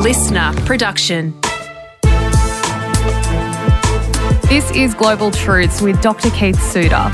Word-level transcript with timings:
listener 0.00 0.54
production. 0.64 1.38
This 4.48 4.70
is 4.70 4.94
Global 4.94 5.30
Truths 5.30 5.82
with 5.82 6.00
Dr. 6.00 6.30
Keith 6.30 6.58
Suter. 6.58 7.10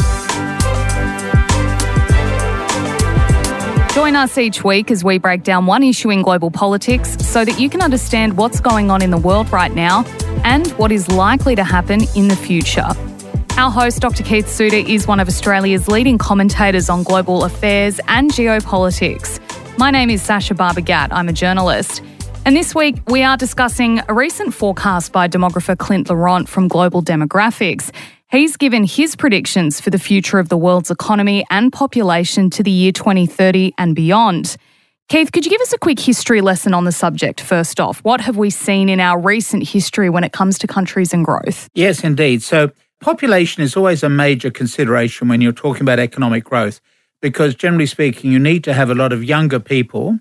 Join 3.92 4.14
us 4.14 4.38
each 4.38 4.62
week 4.62 4.92
as 4.92 5.03
we 5.03 5.19
break 5.19 5.42
down 5.42 5.67
one 5.67 5.83
issue 5.83 6.10
in 6.10 6.22
global 6.22 6.53
politics 6.53 7.17
so 7.26 7.44
that 7.44 7.58
you 7.58 7.69
can 7.69 7.83
understand 7.83 8.37
what's 8.37 8.60
going 8.60 8.88
on 8.88 9.03
in 9.03 9.10
the 9.10 9.18
world 9.18 9.50
right 9.53 9.74
now 9.74 10.04
and 10.44 10.68
what 10.78 10.92
is 10.92 11.08
likely 11.08 11.56
to 11.56 11.64
happen 11.64 12.03
in 12.14 12.28
the 12.28 12.37
future. 12.37 12.87
Our 13.56 13.72
host, 13.72 14.00
Dr. 14.00 14.22
Keith 14.22 14.48
Suter, 14.48 14.76
is 14.76 15.08
one 15.08 15.18
of 15.18 15.26
Australia's 15.26 15.88
leading 15.88 16.18
commentators 16.18 16.88
on 16.88 17.02
global 17.02 17.42
affairs 17.42 17.98
and 18.06 18.30
geopolitics. 18.30 19.41
My 19.77 19.91
name 19.91 20.09
is 20.09 20.23
Sasha 20.23 20.55
Barbagat. 20.55 21.09
I'm 21.10 21.28
a 21.28 21.32
journalist. 21.32 22.00
And 22.46 22.55
this 22.55 22.77
week, 22.77 22.95
we 23.09 23.24
are 23.24 23.36
discussing 23.36 24.00
a 24.09 24.14
recent 24.14 24.55
forecast 24.55 25.10
by 25.10 25.27
demographer 25.27 25.77
Clint 25.77 26.09
Laurent 26.09 26.48
from 26.48 26.69
Global 26.69 27.02
Demographics. 27.02 27.92
He's 28.30 28.56
given 28.56 28.84
his 28.84 29.16
predictions 29.16 29.80
for 29.80 29.91
the 29.91 29.98
future 29.98 30.38
of 30.38 30.48
the 30.48 30.56
world's 30.56 30.88
economy 30.88 31.45
and 31.50 31.72
population 31.72 32.48
to 32.50 32.62
the 32.62 32.70
year 32.70 32.92
2030 32.92 33.74
and 33.78 33.96
beyond. 33.96 34.56
Keith, 35.09 35.32
could 35.32 35.45
you 35.45 35.50
give 35.50 35.60
us 35.60 35.72
a 35.72 35.78
quick 35.78 35.98
history 35.98 36.41
lesson 36.41 36.72
on 36.72 36.84
the 36.84 36.92
subject 36.92 37.41
first 37.41 37.80
off? 37.80 37.98
What 38.05 38.20
have 38.20 38.36
we 38.36 38.50
seen 38.50 38.88
in 38.88 39.00
our 39.00 39.20
recent 39.20 39.69
history 39.69 40.08
when 40.08 40.22
it 40.22 40.30
comes 40.30 40.56
to 40.58 40.69
countries 40.69 41.12
and 41.12 41.24
growth? 41.24 41.69
Yes, 41.74 42.05
indeed. 42.05 42.44
So, 42.44 42.70
Population 43.00 43.64
is 43.64 43.77
always 43.77 44.05
a 44.05 44.08
major 44.08 44.50
consideration 44.52 45.28
when 45.28 45.41
you're 45.41 45.52
talking 45.52 45.83
about 45.83 45.98
economic 45.98 46.44
growth 46.44 46.80
because, 47.20 47.56
generally 47.56 47.86
speaking, 47.86 48.30
you 48.30 48.38
need 48.38 48.62
to 48.64 48.72
have 48.72 48.88
a 48.88 48.94
lot 48.94 49.12
of 49.12 49.24
younger 49.24 49.58
people 49.58 50.19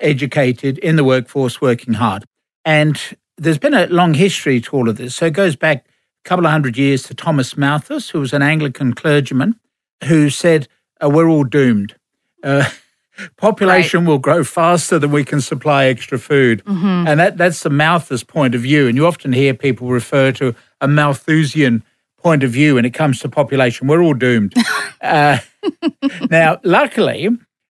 educated 0.00 0.78
in 0.78 0.96
the 0.96 1.04
workforce 1.04 1.60
working 1.60 1.94
hard. 1.94 2.24
And 2.64 3.00
there's 3.36 3.58
been 3.58 3.74
a 3.74 3.86
long 3.86 4.14
history 4.14 4.60
to 4.62 4.76
all 4.76 4.88
of 4.88 4.96
this. 4.96 5.14
So 5.14 5.26
it 5.26 5.32
goes 5.32 5.56
back 5.56 5.86
a 6.24 6.28
couple 6.28 6.44
of 6.44 6.52
hundred 6.52 6.76
years 6.76 7.02
to 7.04 7.14
Thomas 7.14 7.56
Malthus, 7.56 8.10
who 8.10 8.20
was 8.20 8.32
an 8.32 8.42
Anglican 8.42 8.94
clergyman, 8.94 9.58
who 10.04 10.30
said, 10.30 10.68
uh, 11.02 11.08
We're 11.08 11.28
all 11.28 11.44
doomed. 11.44 11.94
Uh, 12.42 12.68
population 13.36 14.00
right. 14.00 14.08
will 14.08 14.18
grow 14.18 14.44
faster 14.44 14.98
than 14.98 15.10
we 15.10 15.24
can 15.24 15.40
supply 15.40 15.86
extra 15.86 16.18
food. 16.18 16.64
Mm-hmm. 16.64 17.08
And 17.08 17.20
that, 17.20 17.36
that's 17.36 17.62
the 17.62 17.70
Malthus 17.70 18.24
point 18.24 18.54
of 18.54 18.60
view. 18.60 18.86
And 18.86 18.96
you 18.96 19.06
often 19.06 19.32
hear 19.32 19.54
people 19.54 19.88
refer 19.88 20.32
to 20.32 20.54
a 20.80 20.88
Malthusian 20.88 21.82
point 22.18 22.42
of 22.42 22.50
view 22.50 22.74
when 22.74 22.84
it 22.84 22.94
comes 22.94 23.20
to 23.20 23.28
population. 23.28 23.86
We're 23.86 24.02
all 24.02 24.14
doomed. 24.14 24.54
uh, 25.00 25.38
now, 26.30 26.60
luckily, 26.64 27.28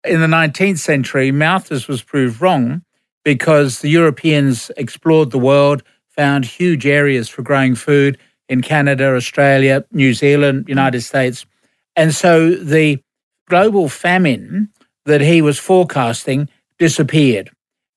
in 0.09 0.20
the 0.20 0.27
19th 0.27 0.78
century, 0.78 1.31
Malthus 1.31 1.87
was 1.87 2.03
proved 2.03 2.41
wrong 2.41 2.83
because 3.25 3.81
the 3.81 3.91
Europeans 3.91 4.70
explored 4.77 5.31
the 5.31 5.39
world, 5.39 5.83
found 6.09 6.45
huge 6.45 6.87
areas 6.87 7.28
for 7.28 7.42
growing 7.42 7.75
food 7.75 8.19
in 8.48 8.62
Canada, 8.62 9.14
Australia, 9.14 9.84
New 9.92 10.14
Zealand, 10.14 10.64
United 10.69 11.03
States. 11.03 11.45
And 11.95 12.14
so 12.14 12.51
the 12.51 13.03
global 13.48 13.89
famine 13.89 14.70
that 15.05 15.20
he 15.20 15.42
was 15.42 15.59
forecasting 15.59 16.48
disappeared. 16.79 17.51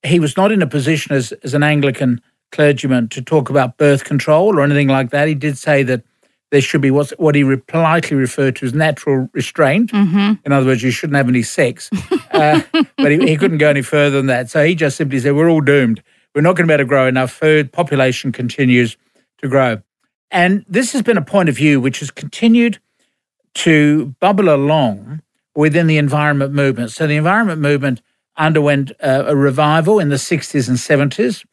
He 0.03 0.19
was 0.19 0.35
not 0.35 0.51
in 0.51 0.61
a 0.61 0.67
position 0.67 1.15
as, 1.15 1.31
as 1.43 1.53
an 1.53 1.63
Anglican 1.63 2.21
clergyman 2.51 3.07
to 3.09 3.21
talk 3.21 3.49
about 3.49 3.77
birth 3.77 4.03
control 4.03 4.57
or 4.57 4.61
anything 4.61 4.87
like 4.87 5.11
that. 5.11 5.27
He 5.27 5.35
did 5.35 5.57
say 5.57 5.83
that 5.83 6.03
there 6.51 6.61
should 6.61 6.81
be 6.81 6.91
what's, 6.91 7.11
what 7.11 7.33
he 7.33 7.43
re- 7.43 7.57
politely 7.57 8.15
referred 8.15 8.57
to 8.57 8.65
as 8.65 8.73
natural 8.73 9.29
restraint. 9.33 9.91
Mm-hmm. 9.91 10.33
In 10.45 10.51
other 10.51 10.65
words, 10.65 10.83
you 10.83 10.91
shouldn't 10.91 11.15
have 11.15 11.29
any 11.29 11.43
sex. 11.43 11.89
uh, 12.31 12.61
but 12.97 13.11
he, 13.11 13.19
he, 13.25 13.37
couldn't 13.37 13.57
go 13.57 13.69
any 13.69 13.81
further 13.81 14.17
than 14.17 14.27
that. 14.27 14.49
So 14.49 14.63
he 14.63 14.75
just 14.75 14.97
simply 14.97 15.19
said, 15.19 15.33
We're 15.33 15.49
all 15.49 15.61
doomed. 15.61 16.03
We're 16.35 16.41
not 16.41 16.55
going 16.55 16.67
to 16.67 16.71
be 16.71 16.73
able 16.73 16.83
to 16.83 16.87
grow 16.87 17.07
enough 17.07 17.31
food. 17.31 17.71
Population 17.71 18.31
continues 18.31 18.97
to 19.39 19.47
grow. 19.47 19.81
And 20.29 20.63
this 20.67 20.93
has 20.93 21.01
been 21.01 21.17
a 21.17 21.21
point 21.21 21.49
of 21.49 21.55
view 21.55 21.81
which 21.81 21.99
has 21.99 22.11
continued 22.11 22.79
to 23.55 24.15
bubble 24.19 24.53
along 24.53 25.21
within 25.55 25.87
the 25.87 25.97
environment 25.97 26.53
movement. 26.53 26.91
So 26.91 27.07
the 27.07 27.17
environment 27.17 27.59
movement 27.59 28.01
underwent 28.37 28.91
uh, 29.03 29.25
a 29.27 29.35
revival 29.35 29.99
in 29.99 30.09
the 30.09 30.15
60s 30.15 30.69
and 30.69 30.77
70s, 30.77 31.45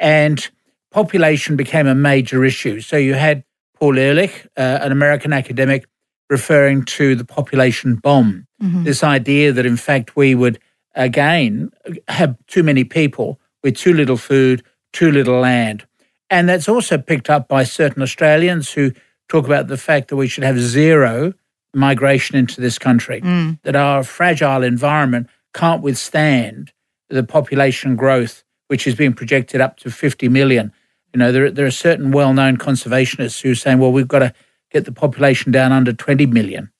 and 0.00 0.50
population 0.90 1.54
became 1.54 1.86
a 1.86 1.94
major 1.94 2.44
issue. 2.44 2.80
So 2.80 2.96
you 2.96 3.14
had 3.14 3.44
Paul 3.84 3.98
Ehrlich, 3.98 4.46
uh, 4.56 4.78
an 4.80 4.92
American 4.92 5.34
academic, 5.34 5.86
referring 6.30 6.86
to 6.86 7.14
the 7.14 7.24
population 7.26 7.96
bomb. 7.96 8.46
Mm-hmm. 8.62 8.84
This 8.84 9.04
idea 9.04 9.52
that, 9.52 9.66
in 9.66 9.76
fact, 9.76 10.16
we 10.16 10.34
would 10.34 10.58
again 10.94 11.70
have 12.08 12.34
too 12.46 12.62
many 12.62 12.84
people 12.84 13.38
with 13.62 13.76
too 13.76 13.92
little 13.92 14.16
food, 14.16 14.62
too 14.94 15.12
little 15.12 15.38
land. 15.38 15.86
And 16.30 16.48
that's 16.48 16.66
also 16.66 16.96
picked 16.96 17.28
up 17.28 17.46
by 17.46 17.64
certain 17.64 18.00
Australians 18.00 18.72
who 18.72 18.90
talk 19.28 19.44
about 19.44 19.68
the 19.68 19.76
fact 19.76 20.08
that 20.08 20.16
we 20.16 20.28
should 20.28 20.44
have 20.44 20.58
zero 20.58 21.34
migration 21.74 22.36
into 22.38 22.62
this 22.62 22.78
country, 22.78 23.20
mm. 23.20 23.58
that 23.64 23.76
our 23.76 24.02
fragile 24.02 24.62
environment 24.62 25.28
can't 25.52 25.82
withstand 25.82 26.72
the 27.10 27.22
population 27.22 27.96
growth, 27.96 28.44
which 28.68 28.86
is 28.86 28.94
being 28.94 29.12
projected 29.12 29.60
up 29.60 29.76
to 29.80 29.90
50 29.90 30.30
million 30.30 30.72
you 31.14 31.18
know, 31.18 31.30
there, 31.30 31.50
there 31.50 31.64
are 31.64 31.70
certain 31.70 32.10
well 32.10 32.34
known 32.34 32.56
conservationists 32.56 33.40
who 33.40 33.52
are 33.52 33.54
saying, 33.54 33.78
well, 33.78 33.92
we've 33.92 34.08
got 34.08 34.18
to 34.18 34.34
get 34.70 34.84
the 34.84 34.92
population 34.92 35.52
down 35.52 35.70
under 35.70 35.92
20 35.92 36.26
million. 36.26 36.70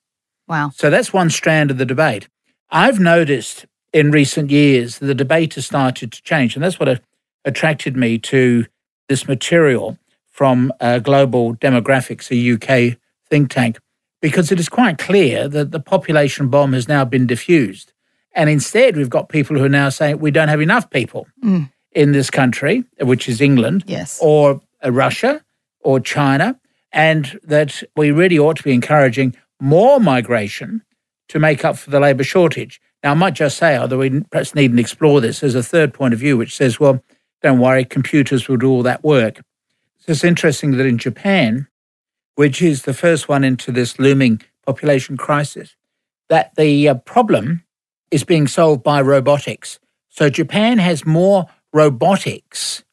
Wow. 0.47 0.71
So 0.75 0.89
that's 0.89 1.13
one 1.13 1.29
strand 1.29 1.71
of 1.71 1.77
the 1.77 1.85
debate. 1.85 2.27
I've 2.69 2.99
noticed 2.99 3.65
in 3.93 4.11
recent 4.11 4.51
years 4.51 4.99
the 4.99 5.15
debate 5.15 5.53
has 5.53 5.65
started 5.65 6.11
to 6.11 6.21
change. 6.21 6.55
And 6.55 6.63
that's 6.63 6.79
what 6.79 7.01
attracted 7.45 7.95
me 7.95 8.17
to 8.19 8.65
this 9.07 9.25
material 9.25 9.97
from 10.27 10.73
uh, 10.81 10.99
Global 10.99 11.55
Demographics, 11.55 12.29
a 12.29 12.91
UK 12.91 12.97
think 13.29 13.49
tank, 13.49 13.79
because 14.21 14.51
it 14.51 14.59
is 14.59 14.67
quite 14.67 14.97
clear 14.97 15.47
that 15.47 15.71
the 15.71 15.79
population 15.79 16.49
bomb 16.49 16.73
has 16.73 16.89
now 16.89 17.05
been 17.05 17.25
diffused. 17.25 17.93
And 18.33 18.49
instead, 18.49 18.97
we've 18.97 19.09
got 19.09 19.29
people 19.29 19.57
who 19.57 19.63
are 19.63 19.69
now 19.69 19.87
saying 19.87 20.19
we 20.19 20.29
don't 20.29 20.49
have 20.49 20.59
enough 20.59 20.89
people. 20.89 21.25
Mm 21.41 21.69
in 21.95 22.11
this 22.11 22.29
country, 22.29 22.83
which 22.99 23.27
is 23.27 23.41
England, 23.41 23.83
yes. 23.87 24.19
or 24.21 24.61
uh, 24.83 24.91
Russia, 24.91 25.43
or 25.79 25.99
China, 25.99 26.59
and 26.91 27.39
that 27.43 27.81
we 27.95 28.11
really 28.11 28.37
ought 28.37 28.57
to 28.57 28.63
be 28.63 28.73
encouraging 28.73 29.35
more 29.59 29.99
migration 29.99 30.83
to 31.29 31.39
make 31.39 31.65
up 31.65 31.77
for 31.77 31.89
the 31.89 31.99
labour 31.99 32.23
shortage. 32.23 32.79
Now, 33.03 33.11
I 33.11 33.13
might 33.15 33.33
just 33.33 33.57
say, 33.57 33.77
although 33.77 33.99
we 33.99 34.21
perhaps 34.21 34.53
needn't 34.53 34.79
explore 34.79 35.21
this, 35.21 35.39
there's 35.39 35.55
a 35.55 35.63
third 35.63 35.93
point 35.93 36.13
of 36.13 36.19
view 36.19 36.37
which 36.37 36.55
says, 36.55 36.79
well, 36.79 37.01
don't 37.41 37.59
worry, 37.59 37.85
computers 37.85 38.47
will 38.47 38.57
do 38.57 38.69
all 38.69 38.83
that 38.83 39.03
work. 39.03 39.37
So 39.99 40.11
it's 40.11 40.23
interesting 40.23 40.71
that 40.71 40.85
in 40.85 40.97
Japan, 40.97 41.67
which 42.35 42.61
is 42.61 42.83
the 42.83 42.93
first 42.93 43.29
one 43.29 43.43
into 43.43 43.71
this 43.71 43.97
looming 43.99 44.41
population 44.65 45.17
crisis, 45.17 45.75
that 46.29 46.53
the 46.55 46.89
uh, 46.89 46.95
problem 46.95 47.63
is 48.11 48.23
being 48.23 48.47
solved 48.47 48.83
by 48.83 49.01
robotics. 49.01 49.79
So 50.09 50.29
Japan 50.29 50.77
has 50.77 51.05
more 51.05 51.45
robotics 51.75 52.83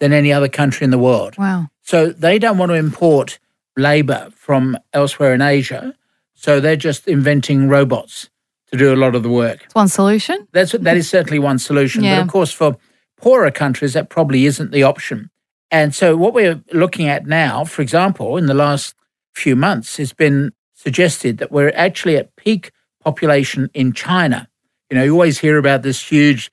than 0.00 0.12
any 0.12 0.32
other 0.32 0.48
country 0.48 0.84
in 0.84 0.90
the 0.90 0.98
world. 0.98 1.36
Wow. 1.38 1.68
So 1.82 2.10
they 2.10 2.38
don't 2.38 2.58
want 2.58 2.70
to 2.70 2.74
import 2.74 3.38
labor 3.76 4.28
from 4.36 4.76
elsewhere 4.92 5.32
in 5.32 5.40
Asia. 5.40 5.94
So 6.34 6.60
they're 6.60 6.76
just 6.76 7.08
inventing 7.08 7.68
robots 7.68 8.28
to 8.70 8.76
do 8.76 8.92
a 8.92 8.96
lot 8.96 9.14
of 9.14 9.22
the 9.22 9.30
work. 9.30 9.64
It's 9.64 9.74
one 9.74 9.88
solution. 9.88 10.46
That's 10.52 10.72
that 10.72 10.96
is 10.96 11.08
certainly 11.08 11.38
one 11.38 11.58
solution. 11.58 12.04
Yeah. 12.04 12.16
But 12.16 12.26
of 12.26 12.28
course, 12.28 12.52
for 12.52 12.76
poorer 13.16 13.50
countries, 13.50 13.94
that 13.94 14.10
probably 14.10 14.44
isn't 14.44 14.70
the 14.72 14.82
option. 14.82 15.30
And 15.70 15.94
so 15.94 16.16
what 16.16 16.34
we're 16.34 16.62
looking 16.72 17.08
at 17.08 17.26
now, 17.26 17.64
for 17.64 17.82
example, 17.82 18.36
in 18.36 18.46
the 18.46 18.54
last 18.54 18.94
few 19.34 19.56
months, 19.56 19.96
has 19.96 20.12
been 20.12 20.52
suggested 20.74 21.38
that 21.38 21.50
we're 21.50 21.72
actually 21.74 22.16
at 22.16 22.36
peak 22.36 22.72
population 23.02 23.70
in 23.72 23.92
China. 23.92 24.48
You 24.90 24.96
know, 24.96 25.04
you 25.04 25.12
always 25.12 25.38
hear 25.38 25.56
about 25.56 25.82
this 25.82 26.00
huge 26.06 26.50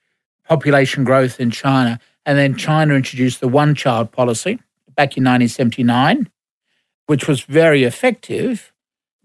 population 0.48 1.04
growth 1.04 1.40
in 1.40 1.52
China. 1.52 2.00
And 2.26 2.38
then 2.38 2.56
China 2.56 2.94
introduced 2.94 3.40
the 3.40 3.48
one 3.48 3.76
child 3.76 4.12
policy 4.12 4.60
back 4.96 5.18
in 5.18 5.24
1979, 5.24 6.30
which 7.08 7.28
was 7.28 7.42
very 7.42 7.84
effective. 7.84 8.72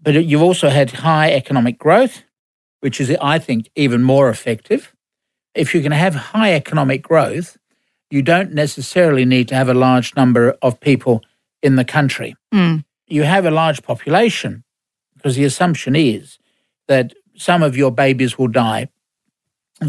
But 0.01 0.25
you've 0.25 0.41
also 0.41 0.69
had 0.69 0.91
high 0.91 1.31
economic 1.31 1.77
growth, 1.77 2.23
which 2.79 2.99
is, 2.99 3.15
I 3.21 3.39
think, 3.39 3.69
even 3.75 4.03
more 4.03 4.29
effective. 4.29 4.93
If 5.53 5.73
you 5.73 5.81
can 5.81 5.91
have 5.91 6.15
high 6.15 6.53
economic 6.53 7.01
growth, 7.01 7.57
you 8.09 8.21
don't 8.21 8.53
necessarily 8.53 9.25
need 9.25 9.47
to 9.49 9.55
have 9.55 9.69
a 9.69 9.73
large 9.73 10.15
number 10.15 10.57
of 10.61 10.79
people 10.79 11.23
in 11.61 11.75
the 11.75 11.85
country. 11.85 12.35
Mm. 12.53 12.83
You 13.07 13.23
have 13.23 13.45
a 13.45 13.51
large 13.51 13.83
population 13.83 14.63
because 15.15 15.35
the 15.35 15.43
assumption 15.43 15.95
is 15.95 16.39
that 16.87 17.13
some 17.35 17.63
of 17.63 17.77
your 17.77 17.91
babies 17.91 18.37
will 18.37 18.47
die 18.47 18.89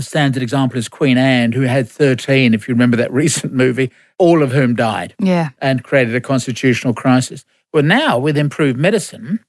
standard 0.00 0.42
example 0.42 0.78
is 0.78 0.88
Queen 0.88 1.18
Anne, 1.18 1.52
who 1.52 1.62
had 1.62 1.88
13, 1.88 2.54
if 2.54 2.66
you 2.66 2.74
remember 2.74 2.96
that 2.96 3.12
recent 3.12 3.52
movie, 3.52 3.90
all 4.18 4.42
of 4.42 4.52
whom 4.52 4.74
died 4.74 5.14
yeah. 5.18 5.50
and 5.58 5.84
created 5.84 6.14
a 6.14 6.20
constitutional 6.20 6.94
crisis. 6.94 7.44
Well, 7.72 7.82
now 7.82 8.18
with 8.18 8.38
improved 8.38 8.78
medicine, 8.78 9.40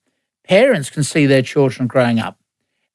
parents 0.44 0.90
can 0.90 1.04
see 1.04 1.26
their 1.26 1.42
children 1.42 1.88
growing 1.88 2.20
up. 2.20 2.38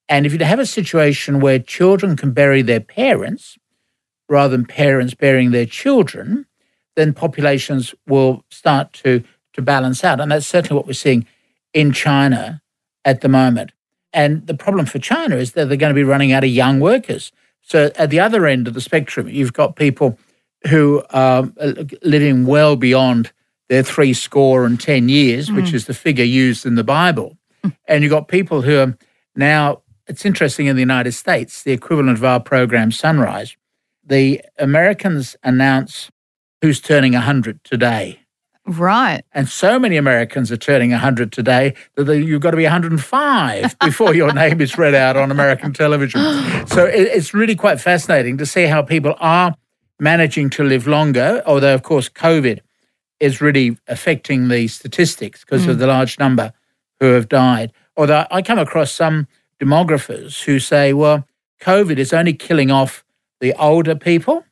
And 0.09 0.27
if 0.27 0.33
you 0.33 0.39
have 0.45 0.59
a 0.59 0.67
situation 0.67 1.41
where 1.41 1.59
children 1.59 2.17
can 2.17 2.33
bury 2.33 2.62
their 2.62 2.81
parents, 2.81 3.59
rather 4.29 4.56
than 4.56 4.67
parents 4.67 5.15
bearing 5.15 5.50
their 5.50 5.67
children, 5.67 6.47
then 6.97 7.12
populations 7.12 7.95
will 8.06 8.45
start 8.50 8.93
to, 8.93 9.23
to 9.53 9.62
balance 9.62 10.05
out. 10.05 10.21
And 10.21 10.31
that's 10.31 10.47
certainly 10.47 10.77
what 10.77 10.87
we're 10.87 10.93
seeing 10.93 11.27
in 11.73 11.93
China 11.93 12.61
at 13.05 13.21
the 13.21 13.29
moment. 13.29 13.73
And 14.12 14.47
the 14.47 14.55
problem 14.55 14.87
for 14.87 14.99
China 14.99 15.37
is 15.37 15.53
that 15.53 15.69
they're 15.69 15.77
going 15.77 15.93
to 15.93 15.95
be 15.95 16.05
running 16.05 16.33
out 16.33 16.45
of 16.45 16.50
young 16.50 16.81
workers. 16.81 17.33
So 17.69 17.91
at 17.97 18.09
the 18.09 18.19
other 18.19 18.47
end 18.47 18.67
of 18.67 18.73
the 18.73 18.81
spectrum, 18.81 19.29
you've 19.29 19.53
got 19.53 19.76
people 19.76 20.19
who 20.69 21.03
are 21.11 21.47
living 22.03 22.47
well 22.47 22.76
beyond 22.76 23.31
their 23.69 23.82
three 23.82 24.15
score 24.15 24.65
and 24.65 24.81
10 24.81 25.11
years, 25.11 25.50
mm. 25.50 25.56
which 25.56 25.75
is 25.75 25.85
the 25.85 25.93
figure 25.93 26.25
used 26.25 26.65
in 26.65 26.76
the 26.76 26.85
Bible. 26.85 27.37
Mm. 27.62 27.76
And 27.87 28.03
you've 28.03 28.11
got 28.11 28.29
people 28.29 28.62
who 28.62 28.79
are 28.79 28.97
now, 29.37 29.82
it's 30.06 30.25
interesting 30.25 30.67
in 30.67 30.76
the 30.76 30.81
United 30.81 31.12
States, 31.12 31.62
the 31.62 31.73
equivalent 31.73 32.17
of 32.17 32.25
our 32.25 32.41
program 32.41 32.91
Sunrise, 32.91 33.55
the 34.03 34.41
Americans 34.59 35.37
announce 35.43 36.11
who's 36.62 36.81
turning 36.81 37.12
100 37.12 37.62
today. 37.64 38.21
Right. 38.69 39.23
And 39.32 39.49
so 39.49 39.79
many 39.79 39.97
Americans 39.97 40.53
are 40.53 40.59
turning 40.59 40.91
100 40.91 41.32
today 41.32 41.75
that 41.97 42.19
you've 42.19 42.43
got 42.43 42.50
to 42.50 42.56
be 42.59 42.65
105 42.65 43.79
before 43.79 44.15
your 44.15 44.32
name 44.35 44.61
is 44.61 44.76
read 44.76 44.94
out 44.94 45.17
on 45.17 45.31
American 45.31 45.73
television. 45.73 46.20
So 46.69 46.85
it's 46.85 47.32
really 47.32 47.56
quite 47.56 47.81
fascinating 47.81 48.37
to 48.38 48.47
see 48.47 48.67
how 48.67 48.82
people 48.82 49.15
are 49.19 49.55
managing 49.99 50.50
to 50.50 50.65
live 50.65 50.87
longer, 50.87 51.43
although, 51.47 51.75
of 51.75 51.82
course, 51.82 52.09
COVID 52.11 52.61
is 53.20 53.41
really 53.41 53.79
affecting 53.88 54.49
the 54.49 54.69
statistics 54.69 55.44
because 55.44 55.67
mm. 55.67 55.71
of 55.71 55.79
the 55.79 55.87
large 55.87 56.19
number 56.19 56.53
who 57.00 57.06
have 57.06 57.29
died. 57.29 57.73
Although 57.97 58.26
I 58.31 58.43
come 58.43 58.59
across 58.59 58.93
some 58.93 59.26
demographers 59.59 60.44
who 60.44 60.59
say, 60.59 60.93
well, 60.93 61.26
COVID 61.62 61.97
is 61.97 62.12
only 62.12 62.35
killing 62.35 62.71
off 62.71 63.03
the 63.41 63.55
older 63.55 63.94
people. 63.94 64.44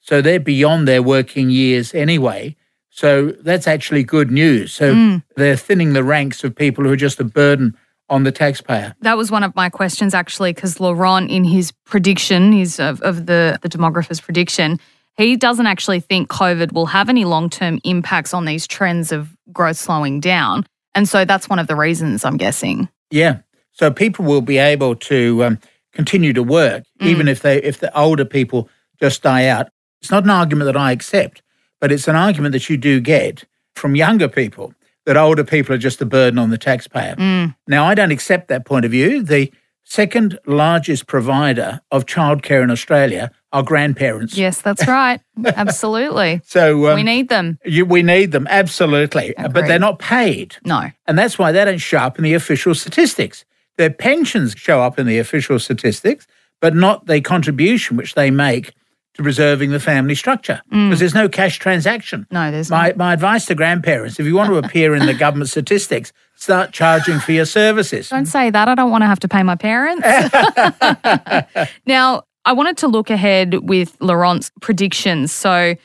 So 0.00 0.20
they're 0.20 0.40
beyond 0.40 0.88
their 0.88 1.02
working 1.02 1.48
years 1.48 1.94
anyway. 1.94 2.56
So 2.94 3.28
that's 3.40 3.66
actually 3.66 4.04
good 4.04 4.30
news. 4.30 4.74
So 4.74 4.94
mm. 4.94 5.22
they're 5.36 5.56
thinning 5.56 5.94
the 5.94 6.04
ranks 6.04 6.44
of 6.44 6.54
people 6.54 6.84
who 6.84 6.92
are 6.92 6.96
just 6.96 7.18
a 7.20 7.24
burden 7.24 7.74
on 8.10 8.24
the 8.24 8.30
taxpayer. 8.30 8.94
That 9.00 9.16
was 9.16 9.30
one 9.30 9.42
of 9.42 9.56
my 9.56 9.70
questions 9.70 10.12
actually, 10.12 10.52
because 10.52 10.78
Laurent, 10.78 11.30
in 11.30 11.42
his 11.42 11.72
prediction, 11.86 12.52
his 12.52 12.78
of, 12.78 13.00
of 13.00 13.24
the 13.26 13.58
the 13.62 13.68
demographer's 13.70 14.20
prediction, 14.20 14.78
he 15.16 15.36
doesn't 15.36 15.66
actually 15.66 16.00
think 16.00 16.28
COVID 16.28 16.72
will 16.72 16.86
have 16.86 17.08
any 17.08 17.24
long 17.24 17.48
term 17.48 17.80
impacts 17.84 18.34
on 18.34 18.44
these 18.44 18.66
trends 18.66 19.10
of 19.10 19.34
growth 19.52 19.78
slowing 19.78 20.20
down. 20.20 20.66
And 20.94 21.08
so 21.08 21.24
that's 21.24 21.48
one 21.48 21.58
of 21.58 21.68
the 21.68 21.76
reasons 21.76 22.26
I'm 22.26 22.36
guessing. 22.36 22.90
Yeah. 23.10 23.38
So 23.72 23.90
people 23.90 24.26
will 24.26 24.42
be 24.42 24.58
able 24.58 24.96
to 24.96 25.44
um, 25.44 25.58
continue 25.94 26.34
to 26.34 26.42
work, 26.42 26.84
mm. 27.00 27.06
even 27.06 27.26
if 27.26 27.40
they 27.40 27.62
if 27.62 27.80
the 27.80 27.96
older 27.98 28.26
people 28.26 28.68
just 29.00 29.22
die 29.22 29.46
out. 29.46 29.68
It's 30.02 30.10
not 30.10 30.24
an 30.24 30.30
argument 30.30 30.66
that 30.66 30.76
I 30.76 30.92
accept, 30.92 31.41
but 31.82 31.90
it's 31.90 32.06
an 32.06 32.14
argument 32.14 32.52
that 32.52 32.70
you 32.70 32.76
do 32.76 33.00
get 33.00 33.44
from 33.74 33.96
younger 33.96 34.28
people 34.28 34.72
that 35.04 35.16
older 35.16 35.42
people 35.42 35.74
are 35.74 35.78
just 35.78 36.00
a 36.00 36.06
burden 36.06 36.38
on 36.38 36.50
the 36.50 36.56
taxpayer. 36.56 37.16
Mm. 37.16 37.56
Now, 37.66 37.84
I 37.84 37.96
don't 37.96 38.12
accept 38.12 38.46
that 38.48 38.64
point 38.64 38.84
of 38.84 38.92
view. 38.92 39.24
The 39.24 39.52
second 39.82 40.38
largest 40.46 41.08
provider 41.08 41.80
of 41.90 42.06
childcare 42.06 42.62
in 42.62 42.70
Australia 42.70 43.32
are 43.52 43.64
grandparents. 43.64 44.36
Yes, 44.36 44.62
that's 44.62 44.86
right. 44.86 45.20
absolutely. 45.44 46.40
So 46.44 46.86
um, 46.88 46.94
we 46.94 47.02
need 47.02 47.28
them. 47.28 47.58
You, 47.64 47.84
we 47.84 48.04
need 48.04 48.30
them 48.30 48.46
absolutely, 48.48 49.30
Agreed. 49.30 49.52
but 49.52 49.66
they're 49.66 49.80
not 49.80 49.98
paid. 49.98 50.54
No, 50.64 50.88
and 51.08 51.18
that's 51.18 51.36
why 51.36 51.50
they 51.50 51.64
don't 51.64 51.78
show 51.78 51.98
up 51.98 52.16
in 52.16 52.22
the 52.22 52.34
official 52.34 52.76
statistics. 52.76 53.44
Their 53.76 53.90
pensions 53.90 54.54
show 54.56 54.80
up 54.80 55.00
in 55.00 55.06
the 55.08 55.18
official 55.18 55.58
statistics, 55.58 56.28
but 56.60 56.76
not 56.76 57.06
the 57.06 57.20
contribution 57.20 57.96
which 57.96 58.14
they 58.14 58.30
make 58.30 58.72
to 59.14 59.22
preserving 59.22 59.70
the 59.70 59.80
family 59.80 60.14
structure 60.14 60.62
because 60.64 60.96
mm. 60.96 60.98
there's 60.98 61.14
no 61.14 61.28
cash 61.28 61.58
transaction. 61.58 62.26
No, 62.30 62.50
there's 62.50 62.70
my, 62.70 62.88
not. 62.88 62.96
My 62.96 63.12
advice 63.12 63.46
to 63.46 63.54
grandparents 63.54 64.18
if 64.18 64.26
you 64.26 64.34
want 64.34 64.50
to 64.50 64.56
appear 64.56 64.94
in 64.94 65.06
the 65.06 65.14
government 65.14 65.50
statistics, 65.50 66.12
start 66.34 66.72
charging 66.72 67.20
for 67.20 67.32
your 67.32 67.44
services. 67.44 68.08
Don't 68.08 68.26
say 68.26 68.50
that. 68.50 68.68
I 68.68 68.74
don't 68.74 68.90
want 68.90 69.02
to 69.02 69.06
have 69.06 69.20
to 69.20 69.28
pay 69.28 69.42
my 69.42 69.56
parents. 69.56 70.02
now, 71.86 72.22
I 72.44 72.52
wanted 72.52 72.76
to 72.78 72.88
look 72.88 73.10
ahead 73.10 73.68
with 73.68 73.96
Laurent's 74.00 74.50
predictions. 74.60 75.30
So 75.30 75.76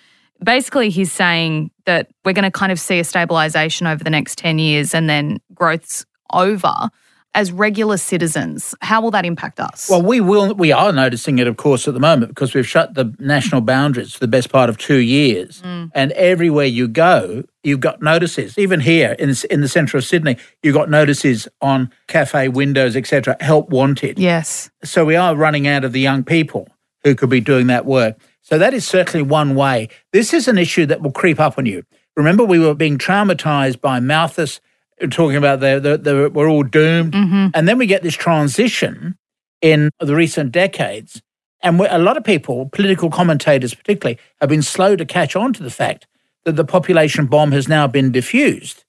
basically, 0.44 0.89
he's 0.89 1.12
saying 1.12 1.71
that 1.85 2.09
we're 2.25 2.33
going 2.33 2.44
to 2.44 2.51
kind 2.51 2.71
of 2.71 2.80
see 2.80 3.00
a 3.00 3.03
stabilization 3.03 3.88
over 3.88 4.03
the 4.03 4.09
next 4.09 4.38
10 4.38 4.57
years 4.57 4.94
and 4.94 5.09
then 5.09 5.39
growth's 5.53 6.06
over 6.33 6.89
as 7.37 7.51
regular 7.51 7.97
citizens, 7.97 8.73
how 8.81 8.99
will 8.99 9.11
that 9.11 9.23
impact 9.23 9.59
us? 9.59 9.87
Well, 9.91 10.01
we 10.01 10.19
will. 10.19 10.55
We 10.55 10.71
are 10.71 10.91
noticing 10.91 11.37
it, 11.37 11.45
of 11.45 11.55
course, 11.55 11.87
at 11.87 11.93
the 11.93 11.99
moment 11.99 12.29
because 12.29 12.55
we've 12.55 12.67
shut 12.67 12.95
the 12.95 13.13
national 13.19 13.61
boundaries 13.61 14.13
for 14.13 14.19
the 14.19 14.27
best 14.27 14.51
part 14.51 14.71
of 14.71 14.79
two 14.79 14.97
years, 14.97 15.61
mm. 15.61 15.91
and 15.93 16.11
everywhere 16.13 16.65
you 16.65 16.87
go, 16.87 17.43
you've 17.63 17.79
got 17.79 18.01
notices. 18.01 18.57
Even 18.57 18.79
here 18.79 19.11
in 19.19 19.35
in 19.51 19.61
the 19.61 19.67
centre 19.67 19.97
of 19.97 20.03
Sydney, 20.03 20.37
you've 20.63 20.73
got 20.73 20.89
notices 20.89 21.47
on 21.61 21.91
cafe 22.07 22.47
windows, 22.47 22.95
etc. 22.95 23.37
Help 23.39 23.69
wanted. 23.69 24.17
Yes. 24.17 24.71
So 24.83 25.05
we 25.05 25.15
are 25.15 25.35
running 25.35 25.67
out 25.67 25.83
of 25.83 25.91
the 25.91 26.01
young 26.01 26.23
people 26.23 26.67
who 27.03 27.13
could 27.13 27.29
be 27.29 27.39
doing 27.39 27.67
that 27.67 27.85
work. 27.85 28.17
So 28.41 28.57
that 28.57 28.73
is 28.73 28.87
certainly 28.87 29.21
one 29.21 29.53
way. 29.53 29.89
This 30.11 30.33
is 30.33 30.47
an 30.47 30.57
issue 30.57 30.87
that 30.87 31.01
will 31.01 31.11
creep 31.11 31.39
up 31.39 31.59
on 31.59 31.67
you. 31.67 31.83
Remember, 32.15 32.43
we 32.43 32.57
were 32.57 32.73
being 32.73 32.97
traumatized 32.97 33.79
by 33.79 33.99
Malthus 33.99 34.59
talking 35.09 35.35
about 35.35 35.59
the, 35.59 35.79
the, 35.79 35.97
the 35.97 36.29
we're 36.29 36.49
all 36.49 36.63
doomed. 36.63 37.13
Mm-hmm. 37.13 37.47
And 37.53 37.67
then 37.67 37.77
we 37.77 37.85
get 37.85 38.03
this 38.03 38.15
transition 38.15 39.17
in 39.61 39.89
the 39.99 40.15
recent 40.15 40.51
decades. 40.51 41.21
And 41.61 41.79
a 41.81 41.97
lot 41.97 42.17
of 42.17 42.23
people, 42.23 42.69
political 42.69 43.09
commentators 43.09 43.73
particularly, 43.73 44.19
have 44.39 44.49
been 44.49 44.61
slow 44.61 44.95
to 44.95 45.05
catch 45.05 45.35
on 45.35 45.53
to 45.53 45.63
the 45.63 45.71
fact 45.71 46.07
that 46.45 46.55
the 46.55 46.65
population 46.65 47.25
bomb 47.25 47.51
has 47.51 47.67
now 47.67 47.88
been 47.88 48.11
diffused 48.11 48.85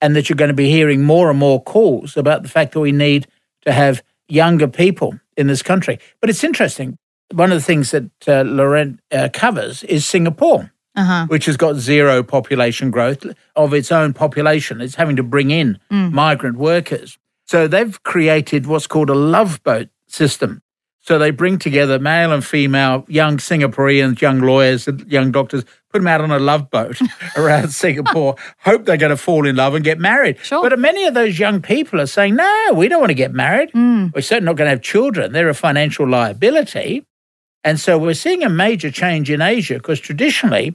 and 0.00 0.16
that 0.16 0.28
you're 0.28 0.36
going 0.36 0.48
to 0.48 0.54
be 0.54 0.70
hearing 0.70 1.02
more 1.02 1.30
and 1.30 1.38
more 1.38 1.62
calls 1.62 2.16
about 2.16 2.42
the 2.42 2.48
fact 2.48 2.72
that 2.72 2.80
we 2.80 2.92
need 2.92 3.26
to 3.64 3.72
have 3.72 4.02
younger 4.28 4.68
people 4.68 5.18
in 5.36 5.46
this 5.46 5.62
country. 5.62 5.98
But 6.20 6.30
it's 6.30 6.44
interesting. 6.44 6.98
One 7.32 7.52
of 7.52 7.58
the 7.58 7.64
things 7.64 7.90
that 7.90 8.10
uh, 8.26 8.42
Laurent 8.42 9.00
uh, 9.10 9.28
covers 9.32 9.82
is 9.84 10.06
Singapore 10.06 10.72
uh-huh. 10.96 11.26
which 11.28 11.46
has 11.46 11.56
got 11.56 11.76
zero 11.76 12.22
population 12.22 12.90
growth 12.90 13.24
of 13.54 13.74
its 13.74 13.92
own 13.92 14.12
population. 14.12 14.80
It's 14.80 14.94
having 14.94 15.16
to 15.16 15.22
bring 15.22 15.50
in 15.50 15.78
mm. 15.90 16.12
migrant 16.12 16.56
workers. 16.56 17.18
So 17.46 17.68
they've 17.68 18.02
created 18.02 18.66
what's 18.66 18.86
called 18.86 19.10
a 19.10 19.14
love 19.14 19.62
boat 19.62 19.88
system. 20.08 20.62
So 21.06 21.20
they 21.20 21.30
bring 21.30 21.60
together 21.60 22.00
male 22.00 22.32
and 22.32 22.44
female, 22.44 23.04
young 23.06 23.36
Singaporeans, 23.36 24.20
young 24.20 24.40
lawyers, 24.40 24.88
young 25.06 25.30
doctors, 25.30 25.64
put 25.92 26.00
them 26.00 26.08
out 26.08 26.20
on 26.20 26.32
a 26.32 26.40
love 26.40 26.68
boat 26.68 27.00
around 27.36 27.68
Singapore, 27.68 28.34
hope 28.58 28.86
they're 28.86 28.96
going 28.96 29.10
to 29.10 29.16
fall 29.16 29.46
in 29.46 29.54
love 29.54 29.76
and 29.76 29.84
get 29.84 30.00
married. 30.00 30.36
Sure. 30.42 30.68
But 30.68 30.76
many 30.80 31.04
of 31.04 31.14
those 31.14 31.38
young 31.38 31.62
people 31.62 32.00
are 32.00 32.06
saying, 32.06 32.34
no, 32.34 32.72
we 32.74 32.88
don't 32.88 32.98
want 32.98 33.10
to 33.10 33.14
get 33.14 33.32
married. 33.32 33.70
Mm. 33.70 34.12
We're 34.12 34.20
certainly 34.20 34.46
not 34.46 34.56
going 34.56 34.66
to 34.66 34.70
have 34.70 34.82
children. 34.82 35.30
They're 35.30 35.48
a 35.48 35.54
financial 35.54 36.08
liability. 36.08 37.06
And 37.62 37.78
so 37.78 37.98
we're 37.98 38.14
seeing 38.14 38.42
a 38.42 38.48
major 38.48 38.90
change 38.90 39.30
in 39.30 39.40
Asia 39.40 39.74
because 39.74 40.00
traditionally 40.00 40.74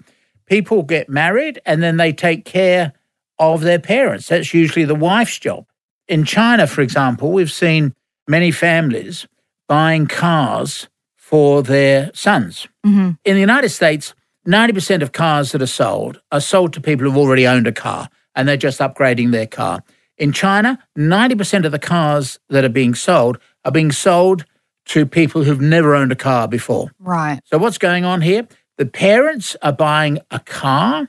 people 0.51 0.83
get 0.83 1.07
married 1.07 1.61
and 1.65 1.81
then 1.81 1.95
they 1.95 2.11
take 2.11 2.43
care 2.43 2.91
of 3.39 3.61
their 3.61 3.79
parents. 3.79 4.27
That's 4.27 4.53
usually 4.53 4.83
the 4.83 4.93
wife's 4.93 5.39
job. 5.39 5.65
In 6.09 6.25
China, 6.25 6.67
for 6.67 6.81
example, 6.81 7.31
we've 7.31 7.49
seen 7.49 7.95
many 8.27 8.51
families 8.51 9.25
buying 9.69 10.07
cars 10.07 10.89
for 11.15 11.63
their 11.63 12.11
sons. 12.13 12.67
Mm-hmm. 12.85 13.11
In 13.23 13.33
the 13.35 13.39
United 13.39 13.69
States, 13.69 14.13
90% 14.45 15.01
of 15.01 15.13
cars 15.13 15.53
that 15.53 15.61
are 15.61 15.67
sold 15.67 16.19
are 16.33 16.41
sold 16.41 16.73
to 16.73 16.81
people 16.81 17.05
who've 17.05 17.15
already 17.15 17.47
owned 17.47 17.67
a 17.67 17.71
car 17.71 18.09
and 18.35 18.45
they're 18.45 18.57
just 18.57 18.81
upgrading 18.81 19.31
their 19.31 19.47
car. 19.47 19.81
In 20.17 20.33
China, 20.33 20.77
90% 20.97 21.63
of 21.63 21.71
the 21.71 21.79
cars 21.79 22.39
that 22.49 22.65
are 22.65 22.69
being 22.69 22.93
sold 22.93 23.37
are 23.63 23.71
being 23.71 23.93
sold 23.93 24.43
to 24.87 25.05
people 25.05 25.43
who've 25.45 25.61
never 25.61 25.95
owned 25.95 26.11
a 26.11 26.15
car 26.17 26.49
before. 26.49 26.91
Right. 26.99 27.39
So, 27.45 27.57
what's 27.57 27.77
going 27.77 28.03
on 28.03 28.19
here? 28.19 28.47
The 28.81 28.87
parents 28.87 29.55
are 29.61 29.73
buying 29.73 30.17
a 30.31 30.39
car 30.39 31.07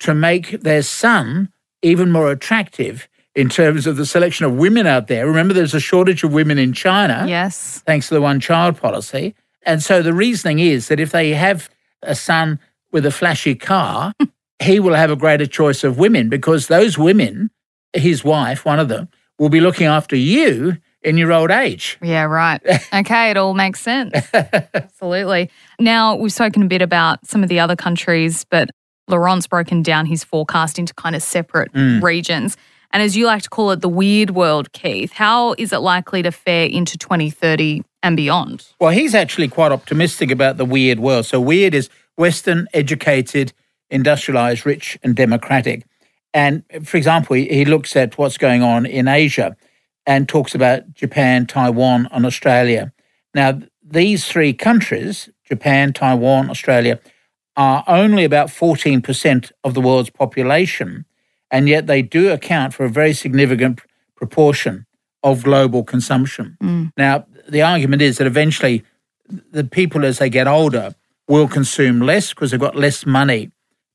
to 0.00 0.12
make 0.12 0.60
their 0.60 0.82
son 0.82 1.50
even 1.80 2.12
more 2.12 2.30
attractive 2.30 3.08
in 3.34 3.48
terms 3.48 3.86
of 3.86 3.96
the 3.96 4.04
selection 4.04 4.44
of 4.44 4.52
women 4.52 4.86
out 4.86 5.06
there. 5.06 5.26
Remember, 5.26 5.54
there's 5.54 5.72
a 5.72 5.80
shortage 5.80 6.22
of 6.22 6.34
women 6.34 6.58
in 6.58 6.74
China. 6.74 7.24
Yes. 7.26 7.82
Thanks 7.86 8.08
to 8.08 8.14
the 8.14 8.20
one 8.20 8.40
child 8.40 8.78
policy. 8.78 9.34
And 9.62 9.82
so 9.82 10.02
the 10.02 10.12
reasoning 10.12 10.58
is 10.58 10.88
that 10.88 11.00
if 11.00 11.10
they 11.10 11.30
have 11.30 11.70
a 12.02 12.14
son 12.14 12.60
with 12.92 13.06
a 13.06 13.10
flashy 13.10 13.54
car, 13.54 14.12
he 14.62 14.78
will 14.78 14.92
have 14.92 15.10
a 15.10 15.16
greater 15.16 15.46
choice 15.46 15.84
of 15.84 15.96
women 15.96 16.28
because 16.28 16.66
those 16.66 16.98
women, 16.98 17.50
his 17.94 18.22
wife, 18.22 18.66
one 18.66 18.78
of 18.78 18.88
them, 18.88 19.08
will 19.38 19.48
be 19.48 19.62
looking 19.62 19.86
after 19.86 20.14
you 20.14 20.76
in 21.08 21.16
your 21.16 21.32
old 21.32 21.50
age. 21.50 21.98
Yeah, 22.02 22.24
right. 22.24 22.60
Okay, 22.92 23.30
it 23.30 23.36
all 23.36 23.54
makes 23.54 23.80
sense. 23.80 24.14
Absolutely. 24.32 25.50
Now, 25.78 26.16
we've 26.16 26.32
spoken 26.32 26.62
a 26.62 26.66
bit 26.66 26.82
about 26.82 27.24
some 27.26 27.42
of 27.42 27.48
the 27.48 27.60
other 27.60 27.76
countries, 27.76 28.44
but 28.44 28.70
Laurent's 29.08 29.46
broken 29.46 29.82
down 29.82 30.06
his 30.06 30.24
forecast 30.24 30.78
into 30.78 30.94
kind 30.94 31.14
of 31.14 31.22
separate 31.22 31.72
mm. 31.72 32.02
regions. 32.02 32.56
And 32.90 33.02
as 33.02 33.16
you 33.16 33.26
like 33.26 33.42
to 33.42 33.50
call 33.50 33.70
it, 33.70 33.80
the 33.80 33.88
weird 33.88 34.30
world, 34.30 34.72
Keith, 34.72 35.12
how 35.12 35.54
is 35.58 35.72
it 35.72 35.78
likely 35.78 36.22
to 36.22 36.32
fare 36.32 36.66
into 36.66 36.96
2030 36.98 37.82
and 38.02 38.16
beyond. 38.16 38.68
Well, 38.80 38.90
he's 38.90 39.14
actually 39.14 39.48
quite 39.48 39.72
optimistic 39.72 40.30
about 40.30 40.56
the 40.56 40.64
weird 40.64 41.00
world. 41.00 41.26
So, 41.26 41.40
weird 41.40 41.74
is 41.74 41.90
Western, 42.16 42.66
educated, 42.72 43.52
industrialized, 43.90 44.66
rich, 44.66 44.98
and 45.02 45.14
democratic. 45.14 45.84
And 46.34 46.62
for 46.84 46.96
example, 46.96 47.36
he 47.36 47.64
looks 47.64 47.96
at 47.96 48.18
what's 48.18 48.36
going 48.36 48.62
on 48.62 48.86
in 48.86 49.08
Asia 49.08 49.56
and 50.08 50.26
talks 50.26 50.54
about 50.54 50.94
Japan, 50.94 51.46
Taiwan, 51.46 52.08
and 52.10 52.24
Australia. 52.24 52.94
Now, 53.34 53.60
these 53.84 54.26
three 54.26 54.54
countries, 54.54 55.28
Japan, 55.44 55.92
Taiwan, 55.92 56.48
Australia, 56.48 56.98
are 57.58 57.84
only 57.86 58.24
about 58.24 58.48
14% 58.48 59.52
of 59.62 59.74
the 59.74 59.82
world's 59.82 60.08
population, 60.08 61.04
and 61.50 61.68
yet 61.68 61.86
they 61.86 62.00
do 62.00 62.30
account 62.30 62.72
for 62.72 62.86
a 62.86 62.90
very 62.90 63.12
significant 63.12 63.82
proportion 64.16 64.86
of 65.22 65.42
global 65.42 65.84
consumption. 65.84 66.56
Mm. 66.62 66.90
Now, 66.96 67.26
the 67.46 67.60
argument 67.60 68.00
is 68.00 68.16
that 68.16 68.26
eventually 68.26 68.84
the 69.28 69.64
people, 69.64 70.06
as 70.06 70.18
they 70.18 70.30
get 70.30 70.48
older, 70.48 70.94
will 71.28 71.48
consume 71.48 72.00
less 72.00 72.30
because 72.30 72.50
they've 72.50 72.58
got 72.58 72.76
less 72.76 73.04
money 73.04 73.50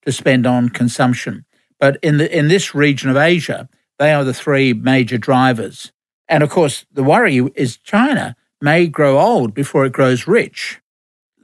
to 0.06 0.12
spend 0.12 0.46
on 0.46 0.70
consumption. 0.70 1.46
But 1.80 1.98
in 2.04 2.18
the 2.18 2.38
in 2.38 2.50
this 2.50 2.76
region 2.76 3.10
of 3.10 3.18
Asia, 3.18 3.68
they 3.98 4.14
are 4.14 4.24
the 4.24 4.34
three 4.34 4.74
major 4.74 5.18
drivers. 5.18 5.92
And 6.28 6.44
of 6.44 6.50
course, 6.50 6.86
the 6.92 7.04
worry 7.04 7.38
is 7.56 7.78
China 7.78 8.36
may 8.62 8.88
grow 8.88 9.20
old 9.20 9.54
before 9.54 9.86
it 9.86 9.92
grows 9.92 10.28
rich. 10.28 10.80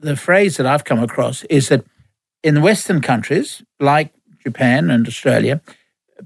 The 0.00 0.16
phrase 0.16 0.56
that 0.56 0.66
I've 0.66 0.84
come 0.84 1.02
across 1.02 1.44
is 1.44 1.68
that 1.68 1.84
in 2.42 2.54
the 2.54 2.60
Western 2.60 3.00
countries, 3.00 3.62
like 3.78 4.12
Japan 4.42 4.90
and 4.90 5.06
Australia, 5.06 5.60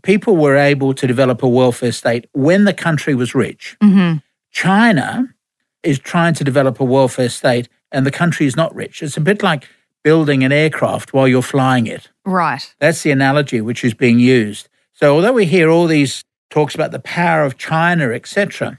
people 0.02 0.36
were 0.36 0.56
able 0.56 0.94
to 0.94 1.06
develop 1.06 1.42
a 1.42 1.48
welfare 1.48 1.92
state 1.92 2.28
when 2.32 2.64
the 2.64 2.72
country 2.72 3.14
was 3.14 3.34
rich. 3.34 3.76
Mm-hmm. 3.82 4.18
China 4.50 5.34
is 5.82 5.98
trying 5.98 6.34
to 6.34 6.44
develop 6.44 6.80
a 6.80 6.84
welfare 6.84 7.28
state 7.28 7.68
and 7.90 8.06
the 8.06 8.10
country 8.10 8.46
is 8.46 8.56
not 8.56 8.74
rich. 8.74 9.02
It's 9.02 9.16
a 9.16 9.20
bit 9.20 9.42
like 9.42 9.68
building 10.02 10.44
an 10.44 10.52
aircraft 10.52 11.12
while 11.12 11.26
you're 11.26 11.42
flying 11.42 11.86
it. 11.86 12.10
Right. 12.24 12.74
That's 12.78 13.02
the 13.02 13.10
analogy 13.10 13.60
which 13.60 13.84
is 13.84 13.94
being 13.94 14.18
used. 14.18 14.68
So 14.92 15.14
although 15.14 15.32
we 15.32 15.46
hear 15.46 15.68
all 15.68 15.86
these 15.86 16.24
talks 16.54 16.76
about 16.76 16.92
the 16.92 17.00
power 17.00 17.42
of 17.42 17.58
China, 17.58 18.12
etc., 18.12 18.78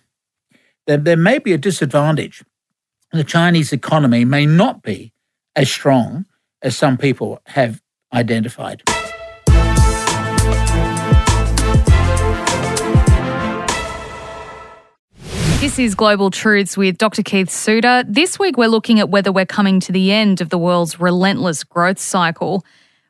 there, 0.87 0.95
there 0.95 1.17
may 1.17 1.39
be 1.39 1.51
a 1.51 1.57
disadvantage. 1.57 2.41
The 3.11 3.25
Chinese 3.25 3.73
economy 3.73 4.23
may 4.23 4.45
not 4.45 4.81
be 4.81 5.11
as 5.57 5.69
strong 5.69 6.25
as 6.61 6.77
some 6.77 6.97
people 6.97 7.41
have 7.47 7.81
identified. 8.13 8.81
This 15.59 15.77
is 15.77 15.95
Global 15.95 16.31
Truths 16.31 16.77
with 16.77 16.97
Dr. 16.97 17.23
Keith 17.23 17.49
Suter. 17.49 18.05
This 18.07 18.39
week, 18.39 18.55
we're 18.57 18.69
looking 18.69 19.01
at 19.01 19.09
whether 19.09 19.33
we're 19.33 19.45
coming 19.45 19.81
to 19.81 19.91
the 19.91 20.13
end 20.13 20.39
of 20.39 20.47
the 20.47 20.57
world's 20.57 20.97
relentless 20.97 21.65
growth 21.65 21.99
cycle. 21.99 22.63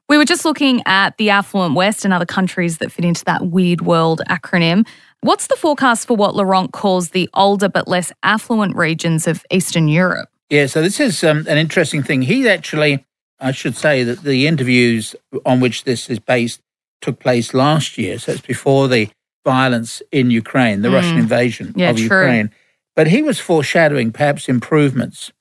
We 0.07 0.17
were 0.17 0.25
just 0.25 0.45
looking 0.45 0.83
at 0.85 1.17
the 1.17 1.31
affluent 1.31 1.73
West 1.73 2.05
and 2.05 2.13
other 2.13 2.25
countries 2.25 2.77
that 2.77 2.91
fit 2.91 3.05
into 3.05 3.25
that 3.25 3.47
weird 3.47 3.81
world 3.81 4.21
acronym. 4.29 4.87
What's 5.21 5.47
the 5.47 5.55
forecast 5.55 6.05
for 6.05 6.15
what 6.15 6.35
Laurent 6.35 6.71
calls 6.71 7.09
the 7.09 7.27
older 7.33 7.67
but 7.67 7.87
less 7.87 8.11
affluent 8.21 8.75
regions 8.75 9.25
of 9.25 9.43
Eastern 9.49 9.87
Europe? 9.87 10.29
Yeah, 10.51 10.67
so 10.67 10.83
this 10.83 10.99
is 10.99 11.23
um, 11.23 11.45
an 11.49 11.57
interesting 11.57 12.03
thing. 12.03 12.21
He 12.21 12.47
actually, 12.47 13.03
I 13.39 13.51
should 13.51 13.75
say 13.75 14.03
that 14.03 14.21
the 14.21 14.45
interviews 14.45 15.15
on 15.43 15.59
which 15.59 15.85
this 15.85 16.07
is 16.07 16.19
based 16.19 16.61
took 17.01 17.19
place 17.19 17.55
last 17.55 17.97
year. 17.97 18.19
So 18.19 18.33
it's 18.33 18.41
before 18.41 18.87
the 18.87 19.09
violence 19.43 20.03
in 20.11 20.29
Ukraine, 20.29 20.83
the 20.83 20.89
mm. 20.89 20.93
Russian 20.93 21.17
invasion 21.17 21.73
yeah, 21.75 21.89
of 21.89 21.97
true. 21.97 22.03
Ukraine. 22.03 22.51
But 22.95 23.07
he 23.07 23.23
was 23.23 23.39
foreshadowing 23.39 24.11
perhaps 24.11 24.47
improvements 24.47 25.31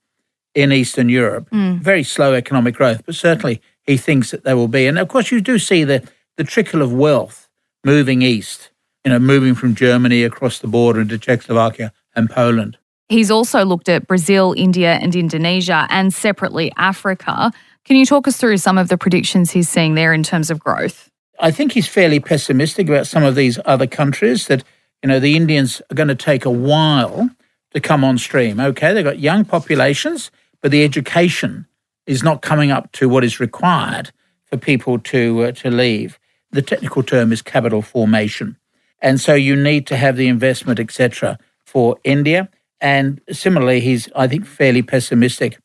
in 0.55 0.73
Eastern 0.73 1.11
Europe. 1.11 1.51
Mm. 1.51 1.81
Very 1.81 2.03
slow 2.03 2.33
economic 2.33 2.75
growth, 2.75 3.03
but 3.05 3.15
certainly 3.15 3.61
he 3.85 3.97
thinks 3.97 4.31
that 4.31 4.45
there 4.45 4.57
will 4.57 4.69
be. 4.69 4.87
And 4.87 4.99
of 4.99 5.09
course, 5.09 5.31
you 5.31 5.41
do 5.41 5.59
see 5.59 5.85
the, 5.85 6.07
the 6.37 6.45
trickle 6.45 6.83
of 6.83 6.93
wealth 6.93 7.49
moving 7.85 8.23
east, 8.23 8.71
you 9.05 9.11
know, 9.11 9.19
moving 9.19 9.55
from 9.55 9.75
Germany 9.75 10.25
across 10.25 10.59
the 10.59 10.67
border 10.67 11.01
into 11.01 11.19
Czechoslovakia 11.19 11.93
and 12.17 12.31
Poland. 12.31 12.79
He's 13.09 13.31
also 13.31 13.65
looked 13.65 13.89
at 13.89 14.07
Brazil, 14.07 14.55
India, 14.57 14.95
and 14.95 15.15
Indonesia, 15.15 15.87
and 15.91 16.13
separately 16.13 16.73
Africa. 16.77 17.53
Can 17.85 17.97
you 17.97 18.07
talk 18.07 18.27
us 18.27 18.39
through 18.39 18.57
some 18.57 18.79
of 18.79 18.89
the 18.89 18.97
predictions 18.97 19.51
he's 19.51 19.69
seeing 19.69 19.95
there 19.95 20.15
in 20.15 20.23
terms 20.23 20.51
of 20.51 20.59
growth? 20.59 21.11
I 21.39 21.51
think 21.51 21.73
he's 21.73 21.89
fairly 21.89 22.21
pessimistic 22.21 22.89
about 22.89 23.07
some 23.07 23.23
of 23.23 23.35
these 23.35 23.59
other 23.67 23.87
countries 23.87 24.47
that, 24.47 24.65
you 25.03 25.09
know, 25.09 25.21
the 25.21 25.37
Indians 25.37 25.83
are 25.91 25.95
going 25.95 26.09
to 26.09 26.15
take 26.15 26.47
a 26.47 26.51
while 26.51 27.29
to 27.73 27.81
come 27.81 28.05
on 28.05 28.17
stream. 28.17 28.59
Okay, 28.59 28.95
they've 28.95 29.05
got 29.05 29.19
young 29.19 29.45
populations, 29.45 30.31
but 30.63 30.71
the 30.71 30.85
education 30.85 31.67
is 32.07 32.23
not 32.23 32.43
coming 32.43 32.71
up 32.71 32.93
to 32.93 33.09
what 33.09 33.25
is 33.25 33.41
required 33.41 34.13
for 34.45 34.57
people 34.57 34.99
to 34.99 35.45
uh, 35.45 35.53
to 35.53 35.71
leave. 35.71 36.19
The 36.51 36.63
technical 36.63 37.03
term 37.03 37.33
is 37.33 37.43
capital 37.43 37.83
formation. 37.83 38.57
And 39.01 39.21
so 39.21 39.35
you 39.35 39.57
need 39.57 39.87
to 39.89 39.97
have 39.97 40.17
the 40.17 40.29
investment, 40.29 40.81
etc., 40.81 41.39
for 41.65 41.99
India. 42.05 42.49
And 42.81 43.21
similarly, 43.31 43.81
he's, 43.81 44.09
I 44.15 44.29
think, 44.29 44.47
fairly 44.47 44.83
pessimistic 44.83 45.59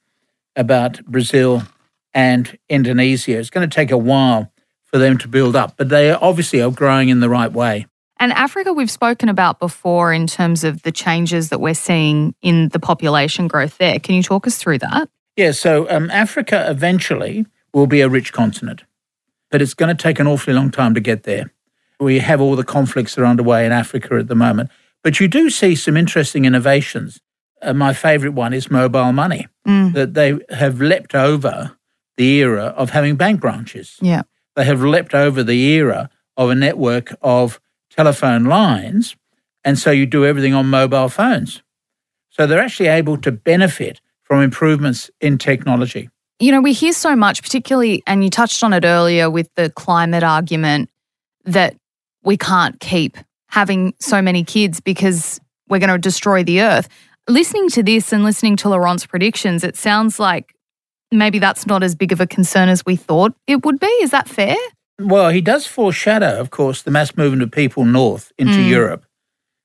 about 0.55 1.03
Brazil 1.05 1.63
and 2.13 2.57
Indonesia. 2.69 3.37
It's 3.37 3.49
going 3.49 3.69
to 3.69 3.73
take 3.73 3.91
a 3.91 3.97
while 3.97 4.51
for 4.83 4.97
them 4.97 5.17
to 5.19 5.27
build 5.27 5.55
up. 5.55 5.75
But 5.77 5.89
they 5.89 6.11
obviously 6.11 6.61
are 6.61 6.71
growing 6.71 7.09
in 7.09 7.19
the 7.19 7.29
right 7.29 7.51
way. 7.51 7.85
And 8.19 8.33
Africa, 8.33 8.73
we've 8.73 8.91
spoken 8.91 9.29
about 9.29 9.59
before 9.59 10.11
in 10.11 10.27
terms 10.27 10.65
of 10.65 10.81
the 10.81 10.91
changes 10.91 11.49
that 11.49 11.61
we're 11.61 11.73
seeing 11.73 12.35
in 12.41 12.67
the 12.69 12.79
population 12.79 13.47
growth 13.47 13.77
there. 13.77 13.99
Can 13.99 14.15
you 14.15 14.23
talk 14.23 14.45
us 14.45 14.57
through 14.57 14.79
that? 14.79 15.09
Yeah, 15.39 15.51
so 15.51 15.89
um, 15.89 16.11
Africa 16.11 16.65
eventually 16.69 17.45
will 17.73 17.87
be 17.87 18.01
a 18.01 18.09
rich 18.09 18.33
continent, 18.33 18.83
but 19.49 19.61
it's 19.61 19.73
going 19.73 19.95
to 19.95 20.03
take 20.03 20.19
an 20.19 20.27
awfully 20.27 20.53
long 20.53 20.69
time 20.69 20.93
to 20.95 20.99
get 20.99 21.23
there. 21.23 21.53
We 21.97 22.19
have 22.19 22.41
all 22.41 22.57
the 22.57 22.65
conflicts 22.65 23.15
that 23.15 23.21
are 23.21 23.25
underway 23.25 23.65
in 23.65 23.71
Africa 23.71 24.15
at 24.15 24.27
the 24.27 24.35
moment, 24.35 24.69
but 25.01 25.21
you 25.21 25.29
do 25.29 25.49
see 25.49 25.75
some 25.75 25.95
interesting 25.95 26.43
innovations. 26.43 27.21
Uh, 27.61 27.71
my 27.71 27.93
favorite 27.93 28.33
one 28.33 28.51
is 28.51 28.69
mobile 28.69 29.13
money, 29.13 29.47
mm. 29.65 29.93
that 29.93 30.13
they 30.13 30.37
have 30.49 30.81
leapt 30.81 31.15
over 31.15 31.77
the 32.17 32.27
era 32.41 32.73
of 32.75 32.89
having 32.89 33.15
bank 33.15 33.39
branches. 33.39 33.95
Yeah. 34.01 34.23
They 34.57 34.65
have 34.65 34.83
leapt 34.83 35.15
over 35.15 35.41
the 35.41 35.57
era 35.57 36.09
of 36.35 36.49
a 36.49 36.55
network 36.55 37.15
of 37.21 37.61
telephone 37.89 38.43
lines. 38.43 39.15
And 39.63 39.79
so 39.79 39.89
you 39.89 40.05
do 40.05 40.25
everything 40.25 40.53
on 40.53 40.65
mobile 40.65 41.07
phones. 41.07 41.61
So 42.29 42.45
they're 42.45 42.59
actually 42.59 42.89
able 42.89 43.15
to 43.19 43.31
benefit 43.31 44.01
from 44.29 44.41
improvements 44.41 45.09
in 45.19 45.37
technology. 45.37 46.09
You 46.39 46.53
know, 46.53 46.61
we 46.61 46.71
hear 46.71 46.93
so 46.93 47.15
much, 47.15 47.43
particularly, 47.43 48.01
and 48.07 48.23
you 48.23 48.29
touched 48.29 48.63
on 48.63 48.71
it 48.71 48.85
earlier 48.85 49.29
with 49.29 49.49
the 49.55 49.69
climate 49.71 50.23
argument 50.23 50.89
that 51.43 51.75
we 52.23 52.37
can't 52.37 52.79
keep 52.79 53.17
having 53.47 53.93
so 53.99 54.21
many 54.21 54.43
kids 54.43 54.79
because 54.79 55.41
we're 55.67 55.79
going 55.79 55.89
to 55.89 55.97
destroy 55.97 56.43
the 56.43 56.61
earth. 56.61 56.87
Listening 57.27 57.69
to 57.69 57.83
this 57.83 58.13
and 58.13 58.23
listening 58.23 58.55
to 58.57 58.69
Laurent's 58.69 59.05
predictions, 59.05 59.63
it 59.63 59.75
sounds 59.75 60.19
like 60.19 60.53
maybe 61.11 61.39
that's 61.39 61.65
not 61.65 61.83
as 61.83 61.95
big 61.95 62.11
of 62.11 62.21
a 62.21 62.27
concern 62.27 62.69
as 62.69 62.85
we 62.85 62.95
thought 62.95 63.33
it 63.47 63.65
would 63.65 63.79
be. 63.79 63.87
Is 64.01 64.11
that 64.11 64.29
fair? 64.29 64.55
Well, 64.99 65.29
he 65.29 65.41
does 65.41 65.65
foreshadow, 65.65 66.39
of 66.39 66.51
course, 66.51 66.83
the 66.83 66.91
mass 66.91 67.15
movement 67.15 67.41
of 67.41 67.51
people 67.51 67.85
north 67.85 68.31
into 68.37 68.57
mm. 68.57 68.69
Europe. 68.69 69.05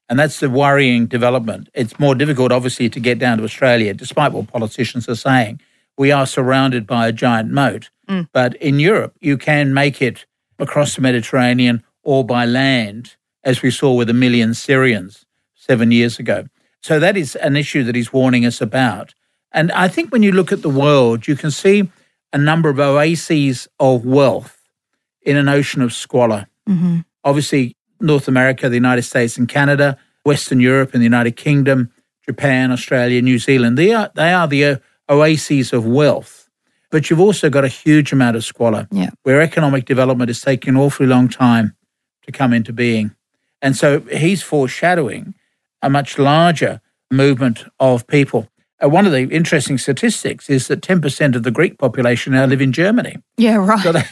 And 0.09 0.19
that's 0.19 0.41
the 0.41 0.51
worrying 0.51 1.07
development. 1.07 1.69
It's 1.75 1.99
more 1.99 2.15
difficult, 2.15 2.53
obviously, 2.53 2.91
to 2.91 3.01
get 3.01 3.19
down 3.19 3.39
to 3.39 3.45
Australia, 3.45 3.95
despite 3.95 4.33
what 4.33 4.49
politicians 4.49 5.09
are 5.09 5.15
saying. 5.15 5.61
We 5.97 6.13
are 6.13 6.27
surrounded 6.27 6.87
by 6.87 7.09
a 7.09 7.13
giant 7.13 7.51
moat. 7.51 7.91
Mm. 8.09 8.29
But 8.33 8.57
in 8.57 8.79
Europe, 8.79 9.15
you 9.21 9.39
can 9.39 9.73
make 9.73 10.03
it 10.03 10.27
across 10.59 10.95
the 10.95 11.01
Mediterranean 11.01 11.83
or 12.03 12.25
by 12.25 12.45
land, 12.45 13.17
as 13.45 13.63
we 13.63 13.71
saw 13.71 13.95
with 13.95 14.11
a 14.11 14.15
million 14.15 14.53
Syrians 14.55 15.25
seven 15.55 15.91
years 15.91 16.19
ago. 16.19 16.47
So 16.83 17.01
that 17.01 17.17
is 17.17 17.35
an 17.37 17.57
issue 17.57 17.83
that 17.85 17.95
he's 17.95 18.13
warning 18.13 18.45
us 18.45 18.61
about. 18.61 19.15
And 19.53 19.73
I 19.73 19.89
think 19.89 20.13
when 20.13 20.23
you 20.23 20.33
look 20.33 20.53
at 20.53 20.61
the 20.61 20.69
world, 20.69 21.27
you 21.27 21.37
can 21.37 21.51
see 21.51 21.91
a 22.33 22.39
number 22.39 22.69
of 22.69 22.79
oases 22.79 23.69
of 23.81 24.05
wealth 24.05 24.61
in 25.23 25.37
an 25.37 25.49
ocean 25.49 25.81
of 25.81 25.95
squalor. 25.95 26.47
Mm-hmm. 26.69 26.99
Obviously, 27.23 27.77
North 28.05 28.29
America, 28.29 28.69
the 28.69 28.77
United 28.77 29.03
States, 29.03 29.37
and 29.37 29.49
Canada, 29.49 29.99
Western 30.25 30.61
Europe, 30.61 30.93
and 30.93 31.01
the 31.01 31.07
United 31.07 31.37
Kingdom, 31.37 31.91
Japan, 32.25 32.71
Australia, 32.71 33.21
New 33.21 33.39
Zealand. 33.39 33.77
They 33.77 33.93
are 33.93 34.11
they 34.15 34.33
are 34.33 34.47
the 34.47 34.81
oases 35.09 35.73
of 35.73 35.87
wealth. 35.87 36.49
But 36.91 37.11
you've 37.11 37.21
also 37.21 37.51
got 37.51 37.65
a 37.65 37.69
huge 37.69 38.13
amount 38.13 38.37
of 38.37 38.45
squalor, 38.45 38.87
yeah. 38.93 39.11
where 39.25 39.41
economic 39.41 39.85
development 39.85 40.31
is 40.31 40.41
taking 40.41 40.75
an 40.75 40.81
awfully 40.81 41.09
long 41.09 41.29
time 41.29 41.75
to 42.25 42.31
come 42.31 42.53
into 42.53 42.73
being. 42.73 43.15
And 43.61 43.77
so 43.77 44.01
he's 44.03 44.43
foreshadowing 44.43 45.35
a 45.83 45.91
much 45.91 46.19
larger 46.19 46.81
movement 47.11 47.65
of 47.81 48.07
people. 48.07 48.49
Uh, 48.83 48.89
one 48.89 49.07
of 49.07 49.13
the 49.13 49.29
interesting 49.29 49.79
statistics 49.79 50.49
is 50.49 50.69
that 50.69 50.83
10% 50.83 51.35
of 51.35 51.43
the 51.43 51.51
Greek 51.51 51.79
population 51.79 52.33
now 52.33 52.45
live 52.45 52.61
in 52.61 52.73
Germany. 52.73 53.17
Yeah, 53.37 53.57
right. 53.57 53.81
So 53.81 53.93
they, 53.93 54.05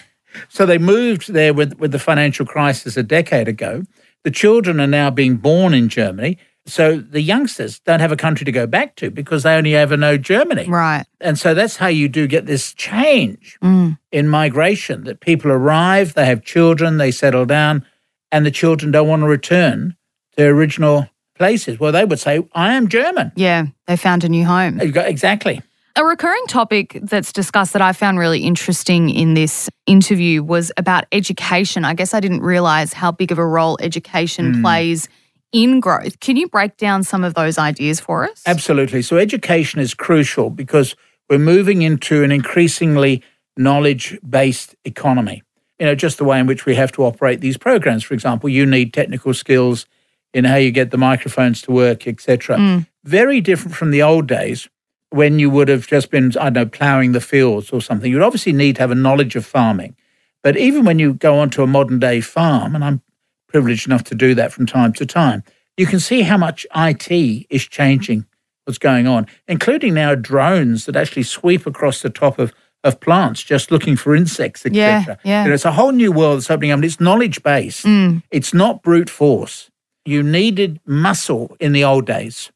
so 0.49 0.67
they 0.67 0.79
moved 0.79 1.33
there 1.33 1.55
with, 1.55 1.79
with 1.79 1.93
the 1.93 1.99
financial 1.99 2.47
crisis 2.47 2.97
a 2.97 3.03
decade 3.03 3.49
ago. 3.49 3.83
The 4.25 4.31
children 4.31 4.81
are 4.81 4.87
now 4.87 5.11
being 5.11 5.37
born 5.37 5.75
in 5.75 5.89
Germany. 5.89 6.39
So 6.65 6.99
the 6.99 7.21
youngsters 7.21 7.81
don't 7.81 7.99
have 7.99 8.13
a 8.13 8.17
country 8.17 8.45
to 8.45 8.53
go 8.53 8.69
back 8.69 8.95
to 8.97 9.11
because 9.11 9.43
they 9.43 9.57
only 9.57 9.75
ever 9.75 9.97
know 9.97 10.17
Germany. 10.17 10.69
Right. 10.69 11.05
And 11.21 11.37
so 11.37 11.55
that's 11.55 11.77
how 11.77 11.89
you 11.89 12.09
do 12.09 12.29
get 12.29 12.47
this 12.47 12.73
change 12.75 13.59
Mm. 13.63 13.99
in 14.13 14.29
migration 14.29 15.03
that 15.05 15.19
people 15.21 15.51
arrive, 15.51 16.15
they 16.15 16.27
have 16.27 16.45
children, 16.45 16.99
they 16.99 17.11
settle 17.11 17.47
down, 17.47 17.85
and 18.31 18.47
the 18.47 18.53
children 18.53 18.93
don't 18.93 19.09
want 19.09 19.23
to 19.23 19.27
return 19.29 19.97
to 20.31 20.37
their 20.37 20.53
original 20.55 21.09
places. 21.37 21.81
Well, 21.81 21.91
they 21.91 22.05
would 22.05 22.21
say, 22.21 22.47
I 22.55 22.75
am 22.75 22.87
German. 22.87 23.33
Yeah, 23.35 23.67
they 23.89 23.97
found 23.97 24.23
a 24.23 24.29
new 24.29 24.45
home. 24.45 24.81
Exactly. 24.81 25.61
A 25.95 26.05
recurring 26.05 26.45
topic 26.49 26.99
that's 27.03 27.33
discussed 27.33 27.75
that 27.75 27.83
I 27.83 27.93
found 27.93 28.19
really 28.19 28.41
interesting 28.41 29.11
in 29.11 29.35
this 29.35 29.69
interview 29.87 30.43
was 30.43 30.73
about 30.79 31.05
education. 31.13 31.85
I 31.85 31.93
guess 31.93 32.15
I 32.15 32.21
didn't 32.21 32.41
realize 32.41 32.95
how 32.95 33.13
big 33.13 33.31
of 33.31 33.39
a 33.39 33.47
role 33.47 33.77
education 33.81 34.55
hmm. 34.55 34.63
plays 34.63 35.09
in 35.53 35.81
growth. 35.81 36.19
Can 36.21 36.37
you 36.37 36.49
break 36.49 36.79
down 36.79 37.03
some 37.03 37.25
of 37.25 37.35
those 37.35 37.59
ideas 37.59 38.01
for 38.01 38.25
us? 38.25 38.43
Absolutely. 38.47 39.03
So 39.03 39.19
education 39.19 39.81
is 39.81 39.93
crucial 39.93 40.49
because 40.49 40.97
we're 41.29 41.39
moving 41.39 41.83
into 41.83 42.25
an 42.25 42.33
increasingly 42.33 43.23
knowledge 43.59 44.19
based 44.27 44.75
economy. 44.87 45.43
You 45.79 45.87
know, 45.87 45.95
just 45.95 46.17
the 46.17 46.25
way 46.25 46.41
in 46.41 46.47
which 46.47 46.65
we 46.65 46.75
have 46.75 46.93
to 46.93 47.05
operate 47.05 47.43
these 47.43 47.59
programs. 47.59 48.03
For 48.03 48.15
example, 48.15 48.49
you 48.49 48.65
need 48.65 48.95
technical 48.95 49.35
skills 49.35 49.87
in 50.33 50.45
how 50.45 50.57
you 50.57 50.71
get 50.71 50.91
the 50.91 50.97
microphones 50.97 51.61
to 51.63 51.73
work, 51.73 52.07
etc. 52.07 52.57
Hmm. 52.57 52.79
Very 53.05 53.43
different 53.43 53.77
from 53.77 53.91
the 53.91 54.03
old 54.03 54.27
days 54.27 54.71
when 55.13 55.39
you 55.39 55.51
would 55.51 55.69
have 55.69 55.87
just 55.87 56.11
been, 56.11 56.33
I 56.39 56.51
don't 56.51 56.55
know, 56.55 56.67
ploughing 56.67 57.13
the 57.13 57.21
fields 57.21 57.71
or 57.71 57.81
something. 57.81 58.11
You'd 58.11 58.23
obviously 58.23 58.53
need 58.53 58.77
to 58.77 58.83
have 58.83 58.91
a 58.91 58.97
knowledge 58.97 59.37
of 59.37 59.45
farming. 59.45 59.97
But 60.43 60.57
even 60.57 60.85
when 60.85 60.99
you 60.99 61.15
go 61.15 61.39
onto 61.39 61.63
a 61.63 61.67
modern 61.67 61.99
day 61.99 62.21
farm, 62.21 62.75
and 62.75 62.85
I'm 62.85 63.03
privileged 63.47 63.87
enough 63.87 64.05
to 64.05 64.15
do 64.15 64.35
that 64.35 64.53
from 64.53 64.67
time 64.67 64.93
to 64.95 65.07
time, 65.07 65.45
you 65.77 65.87
can 65.87 66.01
see 66.01 66.23
how 66.23 66.37
much 66.37 66.67
IT 66.75 67.11
is 67.49 67.67
changing 67.67 68.27
what's 68.65 68.79
going 68.79 69.07
on, 69.07 69.27
including 69.49 69.95
now 69.95 70.15
drones 70.15 70.87
that 70.87 70.97
actually 70.97 71.23
sweep 71.23 71.67
across 71.67 72.03
the 72.03 72.11
top 72.11 72.39
of, 72.39 72.53
of 72.85 73.01
plants 73.01 73.43
just 73.43 73.71
looking 73.71 73.97
for 73.97 74.15
insects, 74.15 74.67
etc. 74.67 74.75
Yeah, 74.75 75.17
yeah. 75.25 75.43
You 75.43 75.49
know, 75.49 75.55
it's 75.55 75.65
a 75.65 75.73
whole 75.73 75.93
new 75.93 76.13
world 76.13 76.39
that's 76.39 76.51
opening 76.51 76.73
up, 76.73 76.77
and 76.77 76.85
it's 76.85 77.01
knowledge 77.01 77.43
based. 77.43 77.85
Mm. 77.85 78.23
It's 78.31 78.55
not 78.55 78.83
brute 78.83 79.11
force. 79.11 79.71
You 80.05 80.23
needed 80.23 80.81
muscle 80.85 81.57
in 81.61 81.73
the 81.73 81.85
old 81.85 82.07
days. 82.07 82.51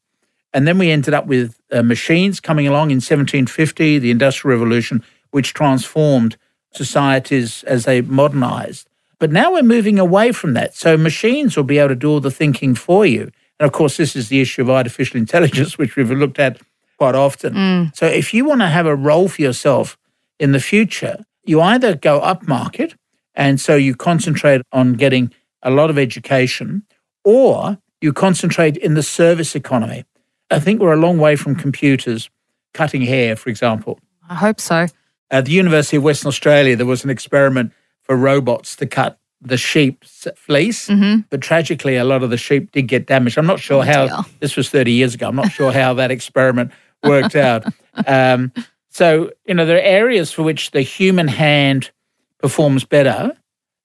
And 0.57 0.67
then 0.67 0.79
we 0.79 0.91
ended 0.91 1.13
up 1.13 1.27
with 1.27 1.61
uh, 1.71 1.83
machines 1.83 2.41
coming 2.41 2.67
along 2.67 2.91
in 2.91 2.97
1750, 2.97 3.99
the 3.99 4.11
Industrial 4.11 4.57
Revolution, 4.57 5.05
which 5.31 5.53
transformed 5.53 6.39
societies 6.73 7.63
as 7.65 7.85
they 7.85 8.01
modernized. 8.01 8.89
But 9.19 9.31
now 9.31 9.53
we're 9.53 9.63
moving 9.63 9.99
away 9.99 10.33
from 10.33 10.55
that. 10.55 10.75
So 10.75 10.97
machines 10.97 11.59
will 11.59 11.65
be 11.65 11.77
able 11.77 11.91
to 11.91 11.95
do 11.95 12.09
all 12.09 12.21
the 12.21 12.31
thinking 12.31 12.75
for 12.75 13.05
you. 13.05 13.31
And 13.61 13.67
of 13.67 13.73
course, 13.73 13.99
this 13.99 14.17
is 14.17 14.31
the 14.31 14.41
issue 14.41 14.63
of 14.63 14.71
artificial 14.71 15.19
intelligence, 15.19 15.77
which 15.79 15.95
we've 15.95 16.11
looked 16.11 16.39
at 16.39 16.59
quite 16.97 17.15
often. 17.15 17.55
So 17.95 18.07
if 18.07 18.33
you 18.33 18.47
want 18.47 18.63
to 18.63 18.69
have 18.69 18.87
a 18.87 18.97
role 18.97 19.29
for 19.29 19.43
yourself 19.43 19.99
in 20.41 20.53
the 20.53 20.61
future, 20.61 21.23
you 21.45 21.61
either 21.61 21.95
go 21.95 22.19
upmarket, 22.23 22.95
and 23.35 23.61
so 23.61 23.77
you 23.77 23.95
concentrate 23.95 24.63
on 24.73 24.95
getting 24.95 25.35
a 25.63 25.71
lot 25.71 25.91
of 25.91 25.99
education, 25.99 26.85
or 27.25 27.77
you 28.01 28.15
concentrate 28.15 28.79
in 28.79 28.95
the 28.95 29.03
service 29.03 29.55
economy. 29.55 30.07
I 30.51 30.61
think 30.61 30.81
we're 30.81 30.93
a 30.93 30.97
long 30.97 31.19
way 31.19 31.37
from 31.37 31.55
computers 31.57 32.31
cutting 32.73 33.03
hair, 33.03 33.37
for 33.37 33.51
example. 33.51 33.99
I 34.29 34.35
hope 34.35 34.61
so. 34.61 34.87
At 35.31 35.45
the 35.47 35.53
University 35.53 35.97
of 35.97 36.03
Western 36.05 36.29
Australia, 36.29 36.77
there 36.77 36.87
was 36.87 37.03
an 37.05 37.11
experiment 37.11 37.73
for 38.03 38.17
robots 38.17 38.77
to 38.77 38.87
cut 38.87 39.19
the 39.41 39.57
sheep's 39.57 40.27
fleece, 40.37 40.89
but 41.31 41.41
tragically, 41.41 41.97
a 41.97 42.05
lot 42.05 42.23
of 42.23 42.31
the 42.31 42.37
sheep 42.37 42.73
did 42.73 42.83
get 42.89 43.07
damaged. 43.07 43.37
I'm 43.39 43.47
not 43.47 43.61
sure 43.61 43.85
how 43.85 44.07
dear. 44.07 44.19
this 44.41 44.57
was 44.57 44.71
30 44.71 44.93
years 44.93 45.15
ago. 45.15 45.29
I'm 45.29 45.37
not 45.37 45.51
sure 45.53 45.73
how 45.83 45.95
that 45.95 46.11
experiment 46.11 46.71
worked 47.05 47.37
out. 47.37 47.65
Um, 48.07 48.53
so, 48.89 49.31
you 49.47 49.55
know, 49.55 49.67
there 49.67 49.77
are 49.77 49.81
areas 49.81 50.33
for 50.33 50.43
which 50.43 50.71
the 50.71 50.81
human 50.81 51.29
hand 51.29 51.91
performs 52.39 52.85
better 52.85 53.37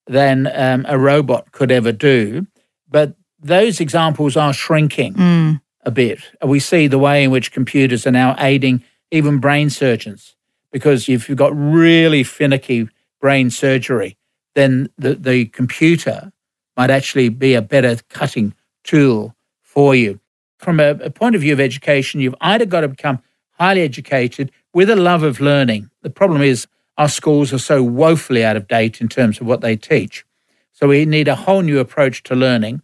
than 0.08 0.50
um, 0.54 0.86
a 0.88 0.98
robot 0.98 1.52
could 1.52 1.72
ever 1.72 1.92
do, 1.92 2.46
but 2.90 3.16
those 3.40 3.80
examples 3.80 4.38
are 4.38 4.54
shrinking 4.54 5.60
a 5.84 5.92
bit. 5.92 6.20
We 6.46 6.60
see 6.60 6.88
the 6.88 7.00
way 7.00 7.24
in 7.24 7.32
which 7.32 7.52
computers 7.52 8.06
are 8.06 8.12
now 8.12 8.36
aiding 8.38 8.84
even 9.12 9.40
brain 9.40 9.70
surgeons, 9.70 10.36
because 10.72 11.10
if 11.10 11.28
you've 11.28 11.38
got 11.38 11.52
really 11.56 12.24
finicky 12.24 12.88
brain 13.20 13.50
surgery, 13.50 14.18
then 14.56 14.90
the, 14.98 15.16
the 15.16 15.46
computer 15.46 16.32
might 16.78 16.90
actually 16.90 17.30
be 17.30 17.54
a 17.54 17.62
better 17.62 17.98
cutting 18.10 18.54
tool 18.84 19.36
for 19.62 19.94
you. 19.96 20.20
From 20.58 20.80
a, 20.80 20.92
a 20.92 21.10
point 21.10 21.36
of 21.36 21.42
view 21.42 21.54
of 21.54 21.60
education, 21.60 22.22
you've 22.22 22.36
either 22.42 22.66
got 22.66 22.82
to 22.82 22.88
become 22.88 23.22
highly 23.52 23.82
educated 23.82 24.52
with 24.74 24.90
a 24.90 24.96
love 24.96 25.24
of 25.24 25.40
learning. 25.40 25.90
The 26.02 26.10
problem 26.10 26.42
is 26.42 26.68
our 26.98 27.10
schools 27.10 27.52
are 27.54 27.60
so 27.60 27.84
woefully 27.84 28.44
out 28.44 28.58
of 28.58 28.68
date 28.68 29.02
in 29.02 29.08
terms 29.08 29.42
of 29.42 29.48
what 29.48 29.62
they 29.62 29.76
teach. 29.76 30.26
So 30.72 30.88
we 30.88 31.06
need 31.06 31.28
a 31.28 31.36
whole 31.36 31.62
new 31.62 31.80
approach 31.80 32.24
to 32.24 32.36
learning. 32.36 32.82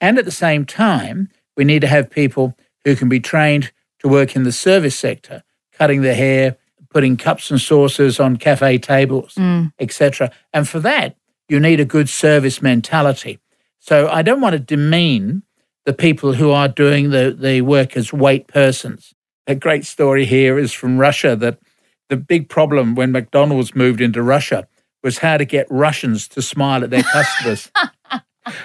And 0.00 0.18
at 0.18 0.24
the 0.24 0.30
same 0.30 0.64
time, 0.64 1.28
we 1.56 1.64
need 1.64 1.80
to 1.80 1.86
have 1.86 2.10
people 2.10 2.56
who 2.84 2.96
can 2.96 3.08
be 3.08 3.20
trained 3.20 3.72
to 4.00 4.08
work 4.08 4.36
in 4.36 4.44
the 4.44 4.52
service 4.52 4.96
sector, 4.96 5.42
cutting 5.72 6.02
their 6.02 6.14
hair, 6.14 6.56
putting 6.90 7.16
cups 7.16 7.50
and 7.50 7.60
saucers 7.60 8.20
on 8.20 8.36
cafe 8.36 8.78
tables, 8.78 9.34
mm. 9.34 9.72
etc. 9.78 10.30
And 10.52 10.68
for 10.68 10.80
that, 10.80 11.16
you 11.48 11.60
need 11.60 11.80
a 11.80 11.84
good 11.84 12.08
service 12.08 12.62
mentality. 12.62 13.38
So 13.78 14.08
I 14.08 14.22
don't 14.22 14.40
want 14.40 14.54
to 14.54 14.58
demean 14.58 15.42
the 15.84 15.92
people 15.92 16.32
who 16.32 16.50
are 16.50 16.68
doing 16.68 17.10
the, 17.10 17.36
the 17.38 17.60
work 17.60 17.96
as 17.96 18.12
wait 18.12 18.48
persons. 18.48 19.14
A 19.46 19.54
great 19.54 19.84
story 19.84 20.24
here 20.24 20.58
is 20.58 20.72
from 20.72 20.98
Russia 20.98 21.36
that 21.36 21.58
the 22.08 22.16
big 22.16 22.48
problem 22.48 22.94
when 22.94 23.12
McDonald's 23.12 23.74
moved 23.74 24.00
into 24.00 24.22
Russia 24.22 24.66
was 25.02 25.18
how 25.18 25.36
to 25.36 25.44
get 25.44 25.66
Russians 25.70 26.26
to 26.28 26.42
smile 26.42 26.82
at 26.82 26.90
their 26.90 27.04
customers. 27.04 27.70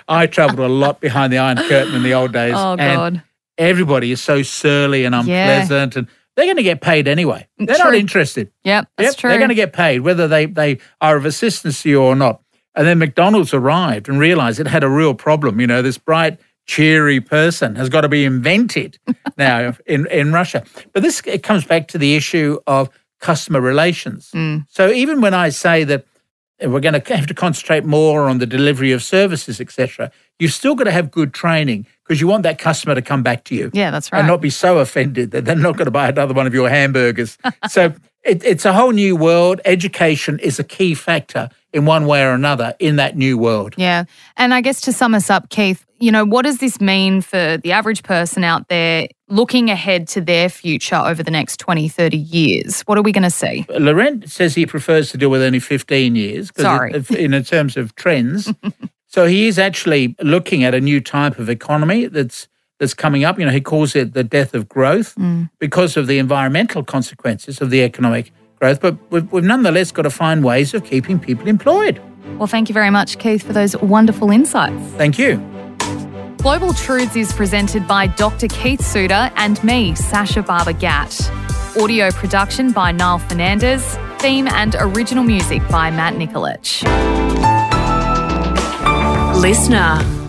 I 0.07 0.27
traveled 0.27 0.59
a 0.59 0.67
lot 0.71 0.99
behind 1.01 1.31
the 1.33 1.37
Iron 1.37 1.57
Curtain 1.57 1.95
in 1.95 2.03
the 2.03 2.13
old 2.13 2.31
days. 2.33 2.53
Oh, 2.55 2.73
and 2.77 2.79
God. 3.17 3.23
everybody 3.57 4.11
is 4.11 4.21
so 4.21 4.43
surly 4.43 5.05
and 5.05 5.13
Yeah. 5.13 5.19
unpleasant, 5.19 5.95
and 5.95 6.07
they're 6.35 6.45
going 6.45 6.57
to 6.57 6.63
get 6.63 6.81
paid 6.81 7.07
anyway. 7.07 7.47
Mm, 7.59 7.67
they're 7.67 7.77
not 7.77 7.95
interested. 7.95 8.51
Yep, 8.63 8.87
that's 8.97 9.07
Yep, 9.09 9.15
true. 9.17 9.29
They're 9.29 9.39
going 9.39 9.49
to 9.49 9.55
get 9.55 9.73
paid 9.73 9.99
whether 10.01 10.27
they, 10.27 10.45
they 10.45 10.79
are 11.01 11.17
of 11.17 11.25
assistance 11.25 11.81
to 11.83 11.89
you 11.89 12.01
or 12.01 12.15
not. 12.15 12.41
And 12.73 12.87
then 12.87 12.99
McDonald's 12.99 13.53
arrived 13.53 14.07
and 14.07 14.17
realized 14.19 14.59
it 14.59 14.67
had 14.67 14.83
a 14.83 14.89
real 14.89 15.13
problem. 15.13 15.59
You 15.59 15.67
know, 15.67 15.81
this 15.81 15.97
bright, 15.97 16.39
cheery 16.65 17.19
person 17.19 17.75
has 17.75 17.89
got 17.89 18.01
to 18.01 18.09
be 18.09 18.23
invented 18.23 18.97
now 19.37 19.75
in, 19.85 20.07
in 20.07 20.31
Russia. 20.31 20.63
But 20.93 21.03
this 21.03 21.21
it 21.25 21.43
comes 21.43 21.65
back 21.65 21.89
to 21.89 21.97
the 21.97 22.15
issue 22.15 22.59
of 22.67 22.89
customer 23.19 23.59
relations. 23.59 24.31
Mm. 24.33 24.65
So 24.69 24.89
even 24.89 25.19
when 25.21 25.33
I 25.33 25.49
say 25.49 25.83
that 25.83 26.05
we're 26.62 26.80
going 26.80 27.00
to 27.00 27.15
have 27.15 27.28
to 27.28 27.34
concentrate 27.34 27.84
more 27.84 28.30
on 28.30 28.38
the 28.38 28.45
delivery 28.45 28.91
of 28.91 29.02
services, 29.02 29.60
etc., 29.60 30.12
you've 30.39 30.54
still 30.54 30.76
got 30.76 30.86
to 30.86 30.91
have 30.91 31.12
good 31.12 31.34
training 31.34 31.86
because 32.04 32.21
you 32.21 32.28
want 32.28 32.43
that 32.43 32.60
customer 32.60 32.95
to 32.95 33.02
come 33.02 33.24
back 33.24 33.43
to 33.45 33.56
you 33.56 33.71
yeah, 33.74 33.91
that's 33.91 34.12
right. 34.12 34.19
and 34.19 34.28
not 34.28 34.41
be 34.41 34.50
so 34.50 34.80
offended 34.80 35.32
that 35.32 35.45
they're 35.45 35.56
not 35.56 35.78
going 35.78 35.86
to 35.86 35.91
buy 35.91 36.10
another 36.10 36.34
one 36.34 36.47
of 36.47 36.54
your 36.54 36.69
hamburgers. 36.69 37.38
so 37.69 37.93
it, 38.24 38.43
it's 38.43 38.65
a 38.65 38.74
whole 38.74 38.91
new 38.91 39.15
world. 39.15 39.62
Education 39.65 40.39
is 40.39 40.60
a 40.60 40.63
key 40.63 40.93
factor 40.93 41.50
in 41.73 41.86
one 41.86 42.05
way 42.05 42.23
or 42.23 42.31
another 42.31 42.75
in 42.79 42.97
that 42.97 43.17
new 43.17 43.38
world. 43.38 43.75
Yeah. 43.77 44.05
And 44.38 44.53
I 44.53 44.62
guess 44.62 44.81
to 44.81 44.93
sum 44.93 45.13
us 45.13 45.29
up, 45.29 45.49
Keith, 45.49 45.86
you 45.99 46.12
know, 46.12 46.25
what 46.25 46.43
does 46.43 46.57
this 46.57 46.81
mean 46.81 47.21
for 47.21 47.57
the 47.57 47.71
average 47.71 48.03
person 48.03 48.43
out 48.43 48.67
there 48.67 49.07
looking 49.29 49.69
ahead 49.69 50.07
to 50.10 50.21
their 50.21 50.49
future 50.49 50.95
over 50.95 51.21
the 51.23 51.31
next 51.31 51.57
20, 51.57 51.88
30 51.88 52.17
years? 52.17 52.81
What 52.81 52.97
are 52.97 53.03
we 53.03 53.12
going 53.12 53.23
to 53.23 53.29
see? 53.29 53.65
Laurent 53.69 54.29
says 54.29 54.55
he 54.55 54.65
prefers 54.65 55.12
to 55.12 55.17
deal 55.17 55.29
with 55.29 55.41
only 55.41 55.60
15 55.60 56.15
years. 56.15 56.51
Sorry. 56.57 56.93
it- 56.93 57.12
in 57.12 57.43
terms 57.43 57.77
of 57.77 57.95
trends. 57.95 58.51
so 59.07 59.27
he 59.27 59.47
is 59.47 59.60
actually 59.60 60.15
looking 60.21 60.63
at 60.63 60.73
a 60.73 60.81
new 60.81 60.99
type 60.99 61.39
of 61.39 61.49
economy 61.49 62.07
that's 62.07 62.47
that's 62.79 62.95
coming 62.95 63.23
up. 63.23 63.38
You 63.38 63.45
know, 63.45 63.51
he 63.51 63.62
calls 63.62 63.95
it 63.95 64.13
the 64.15 64.23
death 64.23 64.55
of 64.55 64.67
growth 64.67 65.13
mm. 65.13 65.51
because 65.60 65.95
of 65.97 66.07
the 66.07 66.17
environmental 66.17 66.84
consequences 66.84 67.62
of 67.62 67.69
the 67.69 67.84
economic 67.84 68.34
growth. 68.62 68.80
But 68.80 68.95
we've, 69.10 69.30
we've 69.32 69.43
nonetheless 69.43 69.91
got 69.91 70.04
to 70.04 70.10
find 70.10 70.43
ways 70.43 70.74
of 70.74 70.86
keeping 70.86 71.19
people 71.19 71.47
employed. 71.47 72.02
Well, 72.38 72.47
thank 72.47 72.69
you 72.69 72.74
very 72.74 72.89
much, 72.89 73.17
Keith, 73.17 73.43
for 73.43 73.54
those 73.54 73.76
wonderful 73.78 74.32
insights. 74.32 74.82
Thank 74.93 75.19
you. 75.19 75.38
Global 76.38 76.74
Truths 76.74 77.15
is 77.15 77.34
presented 77.34 77.88
by 77.88 78.08
Dr. 78.08 78.47
Keith 78.47 78.82
Suter 78.82 79.32
and 79.36 79.63
me, 79.63 79.93
Sasha 79.95 80.41
Barber 80.41 80.74
Gatt. 80.74 81.30
Audio 81.80 82.12
production 82.12 82.71
by 82.71 82.91
Niall 82.91 83.19
Fernandez. 83.19 83.97
Theme 84.19 84.47
and 84.47 84.76
original 84.80 85.24
music 85.24 85.62
by 85.69 85.91
Matt 85.91 86.15
Nikolic. 86.15 86.84
Listener. 89.41 90.20